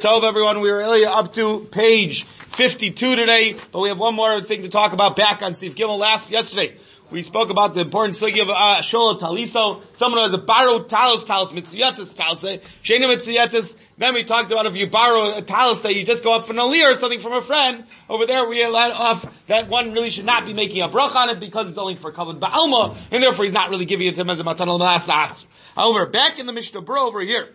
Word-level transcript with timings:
Tov, 0.00 0.22
everyone. 0.22 0.60
We 0.60 0.70
were 0.70 0.78
really 0.78 1.04
up 1.04 1.32
to 1.34 1.66
page 1.70 2.24
52 2.24 3.16
today, 3.16 3.56
but 3.72 3.80
we 3.80 3.88
have 3.88 3.98
one 3.98 4.14
more 4.14 4.40
thing 4.40 4.62
to 4.62 4.68
talk 4.68 4.92
about 4.92 5.16
back 5.16 5.42
on 5.42 5.54
Sif 5.54 5.74
Gimel 5.74 5.98
last, 5.98 6.30
yesterday. 6.30 6.76
We 7.10 7.22
spoke 7.22 7.50
about 7.50 7.74
the 7.74 7.80
important 7.80 8.16
sugi 8.16 8.40
of 8.40 8.48
uh, 8.48 8.76
Shola 8.80 9.18
Taliso, 9.18 9.82
someone 9.94 10.20
who 10.20 10.22
has 10.22 10.32
a 10.32 10.38
borrowed 10.38 10.88
talis, 10.88 11.24
talis, 11.24 11.52
mitziyatis, 11.52 12.16
talis, 12.16 12.42
shena 12.82 13.14
mitziyatis. 13.14 13.76
Then 13.98 14.14
we 14.14 14.24
talked 14.24 14.50
about 14.50 14.64
if 14.66 14.76
you 14.76 14.86
borrow 14.86 15.36
a 15.36 15.42
talis 15.42 15.82
that 15.82 15.94
you 15.94 16.06
just 16.06 16.24
go 16.24 16.32
up 16.32 16.44
for 16.44 16.52
an 16.52 16.58
aliyah 16.58 16.92
or 16.92 16.94
something 16.94 17.20
from 17.20 17.34
a 17.34 17.42
friend, 17.42 17.84
over 18.08 18.24
there 18.24 18.48
we 18.48 18.66
let 18.66 18.92
off 18.92 19.46
that 19.48 19.68
one 19.68 19.92
really 19.92 20.08
should 20.08 20.24
not 20.24 20.46
be 20.46 20.54
making 20.54 20.80
a 20.80 20.88
brach 20.88 21.14
on 21.14 21.28
it 21.28 21.38
because 21.38 21.68
it's 21.68 21.78
only 21.78 21.96
for 21.96 22.12
covered 22.12 22.40
ba'alma, 22.40 22.96
and 23.10 23.22
therefore 23.22 23.44
he's 23.44 23.52
not 23.52 23.68
really 23.68 23.84
giving 23.84 24.06
it 24.06 24.14
to 24.14 24.22
him 24.22 24.30
as 24.30 24.38
a 24.38 24.44
last 24.44 25.46
However, 25.74 26.06
back 26.06 26.38
in 26.38 26.46
the 26.46 26.52
Mishnah 26.52 26.80
Bro 26.80 27.08
over 27.08 27.20
here, 27.20 27.50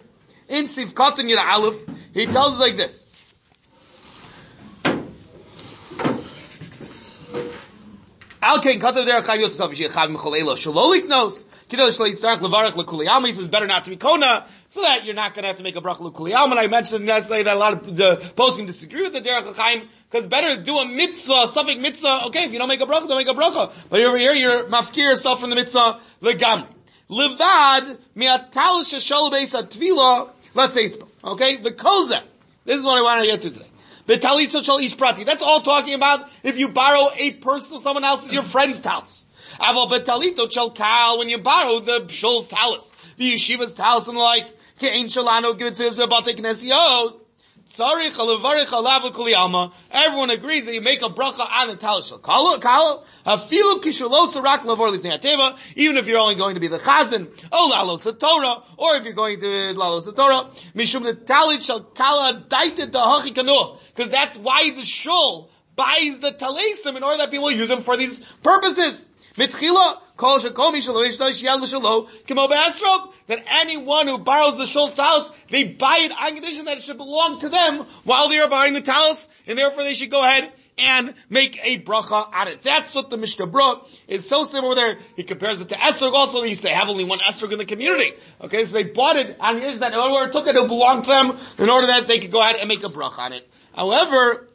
in 0.49 0.67
Sif 0.67 0.93
Katan 0.95 1.29
Yid 1.29 1.37
Aleph, 1.37 1.85
he 2.13 2.25
tells 2.25 2.53
us 2.53 2.59
like 2.59 2.77
this. 2.77 3.05
Al 8.47 8.61
kain 8.61 8.79
katav 8.79 9.05
derech 9.05 9.23
chayot 9.23 9.49
tov 9.57 9.73
shechav 9.73 10.15
mechol 10.15 10.39
elo 10.39 10.55
shalolik 10.55 11.07
nos. 11.09 11.47
Kidol 11.69 11.89
shlo 11.89 12.09
yitzarach 12.09 12.37
levarach 12.37 12.71
lekuli 12.71 13.05
alma. 13.05 13.27
He 13.27 13.33
says 13.33 13.49
better 13.49 13.67
not 13.67 13.83
to 13.83 13.89
be 13.89 13.97
kona, 13.97 14.47
so 14.69 14.81
that 14.83 15.03
you're 15.03 15.15
not 15.15 15.33
going 15.33 15.43
to 15.43 15.47
have 15.47 15.57
to 15.57 15.63
make 15.63 15.75
a 15.75 15.81
brach 15.81 15.97
lekuli 15.97 16.33
alma. 16.33 16.51
And 16.51 16.59
I 16.61 16.67
mentioned 16.67 17.05
yesterday 17.05 17.43
that 17.43 17.55
a 17.57 17.59
lot 17.59 17.73
of 17.73 17.95
the 17.95 18.15
posts 18.37 18.55
can 18.55 18.65
disagree 18.65 19.01
with 19.01 19.11
the 19.11 19.21
derech 19.21 19.53
chaim 19.55 19.89
because 20.09 20.27
better 20.27 20.61
do 20.61 20.77
a 20.77 20.87
mitzvah, 20.87 21.47
something 21.47 21.81
mitzvah. 21.81 22.27
Okay, 22.27 22.45
if 22.45 22.53
you 22.53 22.59
don't 22.59 22.69
make 22.69 22.79
a 22.79 22.85
bracha, 22.85 23.09
don't 23.09 23.17
make 23.17 23.27
a 23.27 23.33
bracha. 23.33 23.73
But 23.89 24.01
over 24.01 24.17
here, 24.17 24.33
you're 24.33 24.63
mafkir 24.65 25.09
yourself 25.09 25.41
from 25.41 25.49
the 25.49 25.57
mitzvah 25.57 25.99
legam. 26.21 26.67
Levad 27.09 27.97
miatal 28.15 28.85
sheshol 28.85 29.29
beis 29.29 29.53
atvila. 29.53 30.29
Let's 30.57 30.73
say, 30.73 30.89
okay, 31.23 31.57
the 31.57 31.71
koza. 31.71 32.23
This 32.65 32.79
is 32.79 32.83
what 32.83 32.97
I 32.97 33.03
want 33.03 33.21
to 33.21 33.27
get 33.27 33.41
to 33.43 33.51
today. 33.51 33.69
Betalitzo 34.07 34.65
shal 34.65 34.79
ish 34.79 34.97
prati. 34.97 35.23
That's 35.23 35.43
all 35.43 35.61
talking 35.61 35.93
about 35.93 36.27
if 36.41 36.57
you 36.57 36.69
borrow 36.69 37.09
a 37.15 37.31
personal, 37.33 37.79
someone 37.79 38.03
else's, 38.03 38.33
your 38.33 38.41
friend's 38.41 38.79
talus. 38.79 39.27
Aval 39.59 39.87
betalito 39.91 40.51
shal 40.51 40.71
kal, 40.71 41.19
when 41.19 41.29
you 41.29 41.37
borrow 41.37 41.79
the 41.79 42.07
shul's 42.07 42.47
talus, 42.47 42.91
the 43.17 43.33
yeshiva's 43.33 43.75
talus 43.75 44.07
and 44.07 44.17
the 44.17 44.21
like, 44.21 44.47
ke'en 44.79 45.05
shalano, 45.05 45.55
give 45.55 45.67
it 45.67 45.75
to 45.75 45.83
his 45.83 45.95
bate 45.95 46.37
knesiot. 46.37 46.71
Oh, 46.73 47.21
Everyone 47.69 47.99
agrees 50.29 50.65
that 50.65 50.73
you 50.73 50.81
make 50.81 51.01
a 51.01 51.09
bracha 51.09 51.39
on 51.39 51.67
the 51.67 51.75
talishal 51.75 52.21
kala. 52.21 52.61
Kala. 52.61 53.03
Afilu 53.25 53.81
kishalos 53.81 54.41
rak 54.41 54.61
lavor. 54.61 55.57
Even 55.75 55.97
if 55.97 56.07
you're 56.07 56.17
only 56.17 56.35
going 56.35 56.55
to 56.55 56.61
be 56.61 56.69
the 56.69 56.77
chazan, 56.77 57.27
oh 57.51 57.97
Torah, 57.97 58.63
or 58.77 58.95
if 58.95 59.03
you're 59.03 59.11
going 59.13 59.41
to 59.41 59.45
lalos 59.45 60.05
Torah, 60.15 60.49
mishum 60.75 61.03
the 61.03 61.13
talishal 61.13 61.93
kala 61.93 62.45
daited 62.47 62.93
the. 62.93 63.77
Because 63.93 64.11
that's 64.11 64.37
why 64.37 64.71
the 64.71 64.83
shul 64.83 65.49
buys 65.77 66.19
the 66.19 66.31
talesim 66.31 66.97
in 66.97 67.03
order 67.03 67.19
that 67.19 67.31
people 67.31 67.49
use 67.49 67.69
them 67.69 67.81
for 67.81 67.95
these 67.95 68.21
purposes. 68.43 69.05
Mitchila, 69.37 69.99
kol 70.17 70.39
shekol 70.39 70.73
mishalo 70.73 71.05
yishnosh 71.05 71.43
yad 71.43 71.61
l'shalo, 71.61 72.09
kimo 72.25 72.47
that 73.27 73.43
anyone 73.47 74.07
who 74.07 74.17
borrows 74.17 74.57
the 74.57 74.65
shul's 74.65 74.95
talus, 74.95 75.29
they 75.49 75.63
buy 75.65 75.99
it 76.01 76.11
on 76.11 76.33
condition 76.33 76.65
that 76.65 76.77
it 76.77 76.83
should 76.83 76.97
belong 76.97 77.39
to 77.39 77.49
them 77.49 77.85
while 78.03 78.27
they 78.27 78.39
are 78.39 78.49
buying 78.49 78.73
the 78.73 78.81
talus, 78.81 79.29
and 79.45 79.57
therefore 79.57 79.83
they 79.83 79.93
should 79.93 80.09
go 80.09 80.23
ahead 80.23 80.51
and 80.79 81.13
make 81.29 81.63
a 81.65 81.79
bracha 81.79 82.33
on 82.33 82.47
it. 82.47 82.61
That's 82.61 82.93
what 82.93 83.09
the 83.09 83.17
Mishnah 83.17 83.47
brought. 83.47 83.89
is 84.07 84.27
so 84.27 84.43
similar 84.43 84.75
there. 84.75 84.97
He 85.15 85.23
compares 85.23 85.59
it 85.61 85.69
to 85.69 85.75
esrog 85.75 86.13
also. 86.13 86.41
They 86.41 86.49
used 86.49 86.63
to 86.63 86.69
have 86.69 86.89
only 86.89 87.03
one 87.03 87.19
esrog 87.19 87.51
in 87.51 87.57
the 87.57 87.65
community. 87.65 88.13
Okay, 88.41 88.65
so 88.65 88.73
they 88.73 88.83
bought 88.83 89.17
it 89.17 89.37
on 89.39 89.55
the 89.55 89.61
condition 89.61 89.81
that 89.81 89.93
whoever 89.93 90.31
took 90.31 90.47
it, 90.47 90.55
it 90.55 90.67
belonged 90.67 91.05
to 91.05 91.09
them 91.09 91.37
in 91.57 91.69
order 91.69 91.87
that 91.87 92.07
they 92.07 92.19
could 92.19 92.31
go 92.31 92.41
ahead 92.41 92.57
and 92.57 92.67
make 92.67 92.83
a 92.83 92.87
bracha 92.87 93.19
on 93.19 93.33
it. 93.33 93.49
However, 93.75 94.46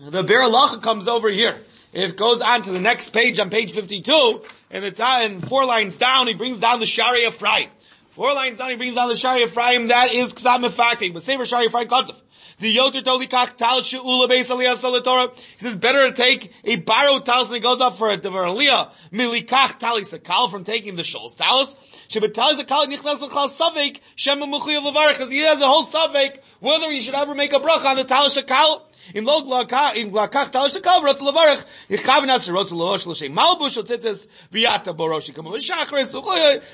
the 0.00 0.22
Ber 0.22 0.78
comes 0.78 1.08
over 1.08 1.28
here 1.28 1.56
it 1.92 2.16
goes 2.16 2.40
on 2.40 2.62
to 2.62 2.70
the 2.70 2.80
next 2.80 3.10
page 3.10 3.38
on 3.38 3.50
page 3.50 3.72
52, 3.72 4.42
and 4.70 4.84
the 4.84 5.04
uh, 5.04 5.18
and 5.22 5.46
four 5.46 5.64
lines 5.64 5.98
down, 5.98 6.28
he 6.28 6.34
brings 6.34 6.60
down 6.60 6.80
the 6.80 6.86
Shari 6.86 7.26
Ephraim. 7.26 7.68
Four 8.10 8.32
lines 8.34 8.58
down, 8.58 8.70
he 8.70 8.76
brings 8.76 8.94
down 8.94 9.08
the 9.08 9.16
Shari 9.16 9.42
Ephraim, 9.42 9.88
that 9.88 10.12
is 10.12 10.32
Ksam 10.34 10.64
Mefakti, 10.64 11.12
but 11.12 11.22
Sefer 11.22 11.44
Shari 11.44 11.66
Ephraim 11.66 11.88
Kotov. 11.88 12.20
The 12.58 12.76
Yoter 12.76 13.02
Toli 13.02 13.26
Kach 13.26 13.56
Tal 13.56 13.82
She'ula 13.82 14.28
Beis 14.28 14.50
Aliyah 14.50 15.02
Torah. 15.02 15.32
He 15.34 15.64
says 15.64 15.78
better 15.78 16.10
to 16.10 16.14
take 16.14 16.52
a 16.62 16.76
borrowed 16.76 17.24
talis 17.24 17.48
and 17.48 17.54
he 17.54 17.60
goes 17.62 17.80
up 17.80 17.96
for 17.96 18.10
a 18.10 18.18
Devar 18.18 18.42
Aliyah. 18.42 18.90
Milikach 19.10 19.78
Tali 19.78 20.04
from 20.50 20.64
taking 20.64 20.94
the 20.94 21.02
Shul's 21.02 21.34
talis. 21.34 21.74
Shebetali 22.10 22.62
Sakal 22.62 22.84
Nichnas 22.84 23.22
L'chal 23.22 23.48
Savek 23.48 24.00
Shem 24.14 24.40
Mechuyev 24.40 24.86
Levarech. 24.86 25.12
Because 25.12 25.30
he 25.30 25.38
has 25.38 25.58
a 25.58 25.66
whole 25.66 25.84
Savek 25.84 26.40
whether 26.58 26.90
he 26.90 27.00
should 27.00 27.14
ever 27.14 27.34
make 27.34 27.54
a 27.54 27.60
bracha 27.60 27.86
on 27.86 27.96
the 27.96 28.04
talis 28.04 28.36
Sakal 28.36 28.82
in 29.14 29.24
log 29.24 29.44
glaka 29.46 29.96
in 29.96 30.10
glakach 30.10 30.50
tal 30.50 30.68
shakav 30.68 31.02
rotz 31.02 31.20
levarach 31.20 31.64
ichav 31.88 32.26
nas 32.26 32.48
rotz 32.48 32.72
levosh 32.72 33.06
l'shem. 33.06 33.34
Malbush 33.34 33.82
otzetes 33.82 34.28
viata 34.52 34.94
boroshi 34.96 35.32
kamu 35.32 35.56
shachres 35.58 36.12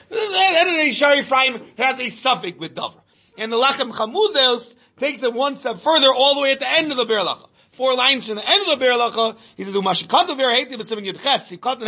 that 0.09 0.67
is 0.67 0.77
a 0.77 0.91
shari 0.91 1.23
frame 1.23 1.61
has 1.77 2.01
a 2.01 2.09
suffix 2.09 2.59
with 2.59 2.75
davar. 2.75 3.01
And 3.39 3.53
the 3.53 3.57
lachem 3.57 3.93
chamudos 3.93 4.77
takes 4.99 5.23
it 5.23 5.33
one 5.33 5.57
step 5.57 5.79
further 5.79 6.13
all 6.13 6.35
the 6.35 6.41
way 6.41 6.53
at 6.53 6.61
the 6.61 6.71
end 6.71 6.91
of 6.91 6.97
the 6.97 7.07
berlacha 7.07 7.49
four 7.73 7.95
lines 7.95 8.27
from 8.27 8.37
the 8.37 8.49
end 8.49 8.71
of 8.71 8.79
the 8.79 8.85
berlacha 8.85 9.37
he 9.57 9.65
says 9.65 9.75
umashikata 9.75 10.37
ver 10.37 10.51
hate 10.51 10.71
b'simon 10.71 11.07
yud 11.07 11.23
ches. 11.23 11.51
He 11.51 11.59
cut 11.59 11.79
the 11.79 11.87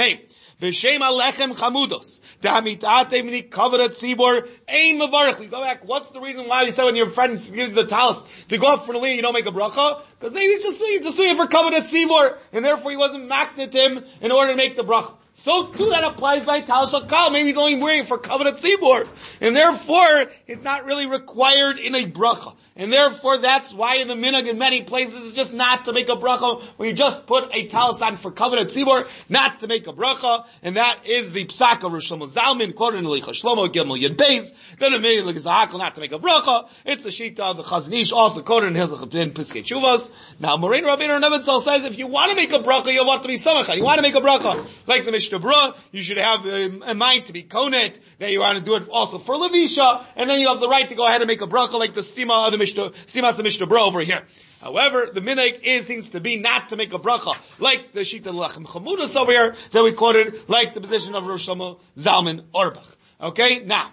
V'shem 0.61 0.99
alechem 0.99 1.55
chamudos. 1.55 2.21
Da'amitate 2.43 3.25
mini 3.25 3.43
kavarat 3.43 3.91
tzibor 3.91 4.49
ein 4.69 4.99
mavarach. 4.99 5.39
We 5.39 5.47
go 5.47 5.61
back. 5.61 5.87
What's 5.87 6.11
the 6.11 6.21
reason 6.21 6.49
why 6.49 6.63
you 6.63 6.73
said 6.73 6.85
when 6.85 6.97
your 6.97 7.09
friend 7.09 7.33
gives 7.33 7.51
you 7.51 7.83
the 7.83 7.87
talis 7.87 8.23
to 8.49 8.59
go 8.59 8.75
up 8.75 8.85
for 8.85 8.93
the 8.93 9.01
you 9.01 9.23
don't 9.23 9.35
make 9.35 9.47
a 9.47 9.53
bracha? 9.53 10.03
Because 10.19 10.33
maybe 10.33 10.55
he's 10.55 10.65
just, 10.65 10.81
he's 10.81 11.03
just 11.03 11.17
doing 11.17 11.31
it 11.31 11.37
for 11.37 11.47
kavarat 11.47 11.83
tzibor, 11.83 12.39
and 12.53 12.65
therefore 12.65 12.91
he 12.91 12.97
wasn't 12.97 13.31
maknit 13.31 13.73
him 13.73 14.05
in 14.21 14.33
order 14.33 14.51
to 14.53 14.57
make 14.57 14.75
the 14.75 14.83
bracha. 14.83 15.15
So 15.39 15.69
too 15.69 15.91
that 15.91 16.03
applies 16.03 16.43
by 16.43 16.63
talis 16.63 16.93
kal. 17.09 17.31
Maybe 17.31 17.51
he's 17.51 17.57
only 17.57 17.77
wearing 17.77 18.03
for 18.03 18.19
kavarat 18.19 18.61
tzibor, 18.61 19.07
and 19.41 19.55
therefore 19.55 20.33
it's 20.49 20.65
not 20.65 20.85
really 20.85 21.07
required 21.07 21.79
in 21.79 21.95
a 21.95 22.07
bracha. 22.07 22.57
And 22.75 22.93
therefore 22.93 23.39
that's 23.39 23.73
why 23.73 23.97
in 23.97 24.09
the 24.09 24.15
minhag 24.15 24.49
in 24.49 24.59
many 24.59 24.83
places 24.83 25.15
it's 25.23 25.33
just 25.33 25.53
not 25.53 25.85
to 25.85 25.93
make 25.93 26.09
a 26.09 26.17
bracha 26.17 26.61
when 26.77 26.89
you 26.89 26.95
just 26.95 27.27
put 27.27 27.45
a 27.53 27.69
talisan 27.69 28.17
for 28.17 28.33
covenant 28.33 28.71
tzibor, 28.71 29.09
not 29.31 29.61
to 29.61 29.69
make 29.69 29.87
a 29.87 29.93
bracha, 29.93 30.45
and 30.63 30.77
that 30.77 31.07
is 31.07 31.31
the 31.31 31.45
psak 31.45 31.85
of 31.85 31.93
Rosh 31.93 32.11
Zalman, 32.11 32.75
quoted 32.75 32.99
in 32.99 33.05
Licha 33.05 33.31
Shlomo 33.31 33.69
Gimel 33.69 34.01
Yud 34.01 34.17
Beis, 34.17 34.53
then 34.79 34.93
immediately 34.93 35.35
Gizahakal 35.35 35.79
not 35.79 35.95
to 35.95 36.01
make 36.01 36.13
a 36.13 36.19
bracha, 36.19 36.69
it's 36.85 37.05
the 37.05 37.11
shita 37.11 37.39
of 37.39 37.57
the 37.57 37.63
Chazon 37.63 37.93
Ish, 37.93 38.11
also 38.11 38.43
quoted 38.43 38.69
in 38.69 38.75
Hizach 38.75 39.15
in 39.15 39.31
Piskei 39.31 39.65
Shuvas. 39.65 40.13
Now 40.41 40.57
Morain 40.57 40.85
Rabbeinu 40.85 41.21
Nebenzahl 41.21 41.61
says 41.61 41.85
if 41.85 41.97
you 41.97 42.09
want 42.09 42.31
to 42.31 42.37
make 42.37 42.53
a 42.53 42.59
bracha, 42.59 42.93
you 42.93 43.05
want 43.07 43.23
to 43.23 43.29
be 43.29 43.35
samachah, 43.35 43.77
you 43.77 43.85
want 43.85 43.99
to 43.99 44.03
make 44.03 44.17
a 44.17 44.21
bracha, 44.21 44.89
like 44.89 45.05
the 45.05 45.13
Mishnah 45.13 45.28
Bra, 45.37 45.75
you 45.93 46.03
should 46.03 46.17
have 46.17 46.47
um, 46.47 46.83
a 46.87 46.95
mind 46.95 47.27
to 47.27 47.33
be 47.33 47.43
konet, 47.43 47.99
that 48.19 48.33
you 48.33 48.41
want 48.41 48.59
to 48.59 48.65
do 48.65 48.77
it 48.77 48.89
also 48.89 49.19
for 49.19 49.35
Levisha, 49.35 50.05
and 50.17 50.31
then 50.31 50.41
you 50.41 50.49
have 50.49 50.61
the 50.61 50.69
right 50.69 50.89
to 50.89 50.95
go 50.95 51.07
ahead 51.07 51.21
and 51.21 51.29
make 51.29 51.43
a 51.43 51.47
bracha 51.47 51.75
like 51.75 51.95
the 51.95 52.01
stima 52.01 52.47
of 52.47 52.53
the 52.53 52.59
Mishnah, 52.59 52.91
Stimas 53.07 53.37
the 53.37 53.43
Mishnah 53.43 53.67
Bro 53.67 53.85
over 53.85 54.01
here. 54.01 54.23
However, 54.61 55.11
the 55.13 55.21
minig 55.21 55.61
is 55.63 55.87
seems 55.87 56.11
to 56.11 56.21
be 56.21 56.37
not 56.37 56.71
to 56.71 56.77
make 56.77 56.93
a 56.93 56.99
bracha, 56.99 57.37
like 57.59 57.93
the 57.93 58.01
Shita 58.01 58.33
Lachem 58.33 58.67
Chamudas 58.67 59.17
over 59.17 59.31
here 59.31 59.55
that 59.73 59.85
we 59.85 59.93
quoted, 59.93 60.49
like 60.49 60.73
the 60.73 60.81
position 60.81 61.15
of 61.15 61.27
Rosh 61.27 61.49
Zalman 61.49 62.45
Auerbach. 62.55 62.97
Okay, 63.21 63.61
now. 63.65 63.93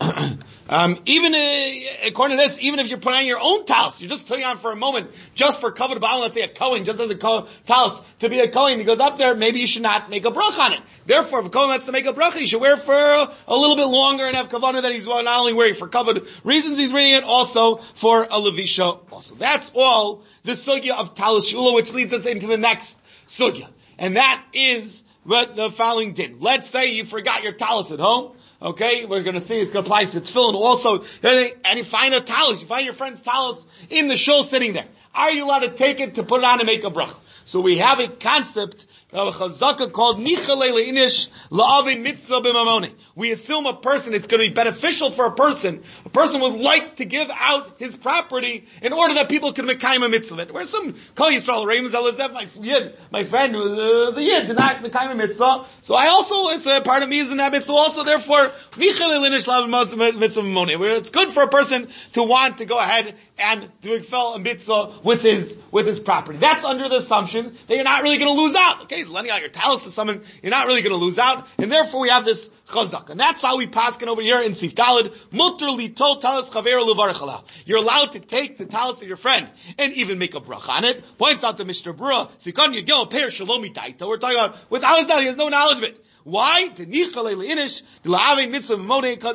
Um, 0.70 1.00
even 1.04 1.34
uh, 1.34 1.72
according 2.06 2.36
to 2.36 2.44
this, 2.44 2.62
even 2.62 2.78
if 2.78 2.88
you're 2.88 3.00
putting 3.00 3.18
on 3.18 3.26
your 3.26 3.40
own 3.42 3.64
talis, 3.64 4.00
you're 4.00 4.08
just 4.08 4.28
putting 4.28 4.44
on 4.44 4.56
for 4.56 4.70
a 4.70 4.76
moment, 4.76 5.10
just 5.34 5.60
for 5.60 5.72
covered 5.72 6.00
bottle, 6.00 6.20
let's 6.20 6.36
say 6.36 6.42
a 6.42 6.48
Kohen, 6.48 6.84
just 6.84 7.00
as 7.00 7.10
a 7.10 7.16
talis 7.16 8.00
to 8.20 8.28
be 8.28 8.38
a 8.38 8.48
Kohen, 8.48 8.78
he 8.78 8.84
goes 8.84 9.00
up 9.00 9.18
there, 9.18 9.34
maybe 9.34 9.58
you 9.58 9.66
should 9.66 9.82
not 9.82 10.10
make 10.10 10.24
a 10.24 10.30
brach 10.30 10.56
on 10.60 10.72
it. 10.74 10.80
Therefore, 11.06 11.40
if 11.40 11.46
a 11.46 11.50
Kohen 11.50 11.70
wants 11.70 11.86
to 11.86 11.92
make 11.92 12.06
a 12.06 12.12
brach, 12.12 12.34
he 12.34 12.46
should 12.46 12.60
wear 12.60 12.76
for 12.76 12.94
a 12.94 13.56
little 13.56 13.74
bit 13.74 13.86
longer 13.86 14.24
and 14.24 14.36
have 14.36 14.48
kavanah 14.48 14.82
that 14.82 14.92
he's 14.92 15.06
not 15.06 15.26
only 15.26 15.54
wearing 15.54 15.74
for 15.74 15.88
covered 15.88 16.24
reasons 16.44 16.78
he's 16.78 16.92
wearing 16.92 17.14
it, 17.14 17.24
also 17.24 17.78
for 17.94 18.22
a 18.22 18.28
levisha 18.28 19.00
also. 19.10 19.34
That's 19.34 19.72
all 19.74 20.22
the 20.44 20.52
sugya 20.52 20.96
of 20.96 21.16
talis 21.16 21.52
shula, 21.52 21.74
which 21.74 21.92
leads 21.94 22.12
us 22.12 22.26
into 22.26 22.46
the 22.46 22.58
next 22.58 23.00
sugya. 23.26 23.68
And 23.98 24.14
that 24.14 24.44
is 24.52 25.02
what 25.24 25.56
the 25.56 25.68
following 25.68 26.12
did. 26.12 26.40
Let's 26.40 26.70
say 26.70 26.92
you 26.92 27.04
forgot 27.04 27.42
your 27.42 27.54
talis 27.54 27.90
at 27.90 27.98
home, 27.98 28.36
Okay, 28.62 29.06
we're 29.06 29.22
going 29.22 29.34
to 29.34 29.40
see 29.40 29.60
it 29.60 29.74
applies 29.74 30.10
to 30.10 30.20
tefillin 30.20 30.54
also. 30.54 31.02
And 31.22 31.78
you 31.78 31.84
find 31.84 32.14
talus, 32.26 32.60
you 32.60 32.66
find 32.66 32.84
your 32.84 32.94
friend's 32.94 33.22
talus 33.22 33.66
in 33.88 34.08
the 34.08 34.16
shul 34.16 34.44
sitting 34.44 34.74
there. 34.74 34.86
Are 35.14 35.32
you 35.32 35.46
allowed 35.46 35.60
to 35.60 35.70
take 35.70 35.98
it 35.98 36.14
to 36.16 36.22
put 36.22 36.40
it 36.40 36.44
on 36.44 36.60
and 36.60 36.66
make 36.66 36.84
a 36.84 36.90
brach? 36.90 37.14
So 37.46 37.60
we 37.60 37.78
have 37.78 38.00
a 38.00 38.08
concept 38.08 38.86
a 39.12 39.32
chazaka 39.32 39.90
called 39.90 40.18
Nichalele 40.18 40.88
Inish 40.88 41.28
La'avin 41.50 42.02
Mitzvah 42.02 42.40
B'mamoni. 42.40 42.92
We 43.14 43.32
assume 43.32 43.66
a 43.66 43.74
person, 43.74 44.14
it's 44.14 44.26
going 44.26 44.42
to 44.42 44.48
be 44.48 44.54
beneficial 44.54 45.10
for 45.10 45.26
a 45.26 45.32
person. 45.32 45.82
A 46.04 46.08
person 46.08 46.40
would 46.40 46.54
like 46.54 46.96
to 46.96 47.04
give 47.04 47.30
out 47.34 47.74
his 47.78 47.96
property 47.96 48.66
in 48.82 48.92
order 48.92 49.14
that 49.14 49.28
people 49.28 49.52
can 49.52 49.66
make 49.66 49.82
a 49.82 50.08
mitzvah. 50.08 50.46
Where 50.50 50.66
some 50.66 50.94
Kol 51.14 51.30
Yisrael, 51.30 51.66
Reim 51.66 51.84
Zelazef, 51.84 52.32
my 52.32 52.46
yid, 52.60 52.96
my 53.10 53.24
friend 53.24 53.52
who 53.52 53.60
was 53.60 54.16
a 54.16 54.22
yid, 54.22 54.46
did 54.46 54.56
not 54.56 54.82
make 54.82 54.94
a 54.94 55.14
mitzvah. 55.14 55.66
So 55.82 55.94
I 55.94 56.06
also, 56.08 56.50
it's 56.50 56.66
a 56.66 56.80
part 56.80 57.02
of 57.02 57.08
me 57.08 57.18
is 57.18 57.32
in 57.32 57.38
that 57.38 57.52
mitzvah 57.52 57.72
also, 57.72 58.04
therefore, 58.04 58.52
Nichalele 58.72 59.28
Inish 59.28 59.46
La'avin 59.46 60.18
Mitzvah 60.18 60.42
B'mamoni. 60.42 60.78
Where 60.78 60.96
it's 60.96 61.10
good 61.10 61.30
for 61.30 61.42
a 61.42 61.48
person 61.48 61.88
to 62.12 62.22
want 62.22 62.58
to 62.58 62.64
go 62.64 62.78
ahead 62.78 63.16
and 63.38 63.68
expel 63.82 64.34
a 64.34 64.38
mitzvah 64.38 65.00
with 65.02 65.22
his, 65.22 65.58
with 65.70 65.86
his 65.86 65.98
property. 65.98 66.38
That's 66.38 66.64
under 66.64 66.88
the 66.88 66.96
assumption 66.96 67.56
that 67.66 67.74
you're 67.74 67.84
not 67.84 68.02
really 68.02 68.18
going 68.18 68.34
to 68.34 68.40
lose 68.40 68.54
out. 68.54 68.82
Okay, 68.82 68.99
lending 69.04 69.32
out 69.32 69.40
your 69.40 69.50
talus 69.50 69.84
to 69.84 69.90
someone, 69.90 70.22
you're 70.42 70.50
not 70.50 70.66
really 70.66 70.82
going 70.82 70.92
to 70.92 70.98
lose 70.98 71.18
out, 71.18 71.46
and 71.58 71.70
therefore 71.70 72.00
we 72.00 72.08
have 72.08 72.24
this 72.24 72.50
chazak. 72.68 73.10
And 73.10 73.18
that's 73.18 73.42
how 73.42 73.58
we 73.58 73.66
paskin 73.66 74.06
over 74.06 74.22
here 74.22 74.40
in 74.40 74.54
Sif 74.54 74.74
Dalid, 74.74 75.14
mutter 75.32 75.66
litol 75.66 76.20
talus 76.20 76.50
chaver. 76.50 77.44
You're 77.66 77.78
allowed 77.78 78.12
to 78.12 78.20
take 78.20 78.58
the 78.58 78.66
talus 78.66 79.02
of 79.02 79.08
your 79.08 79.16
friend 79.16 79.48
and 79.78 79.92
even 79.94 80.18
make 80.18 80.34
a 80.34 80.40
brach 80.40 80.68
on 80.68 80.84
it. 80.84 81.04
Points 81.18 81.44
out 81.44 81.56
the 81.58 81.64
Mishnah 81.64 81.94
Brura, 81.94 82.30
sikon 82.38 82.74
yigel 82.74 83.10
peir 83.10 83.28
shalomi 83.28 83.72
taito. 83.74 84.08
We're 84.08 84.18
talking 84.18 84.38
about, 84.38 84.56
without 84.70 84.98
his 84.98 85.06
doubt, 85.06 85.20
he 85.20 85.26
has 85.26 85.36
no 85.36 85.48
knowledge 85.48 85.78
of 85.78 85.84
it. 85.84 86.04
Why? 86.24 86.68
Because 86.68 87.38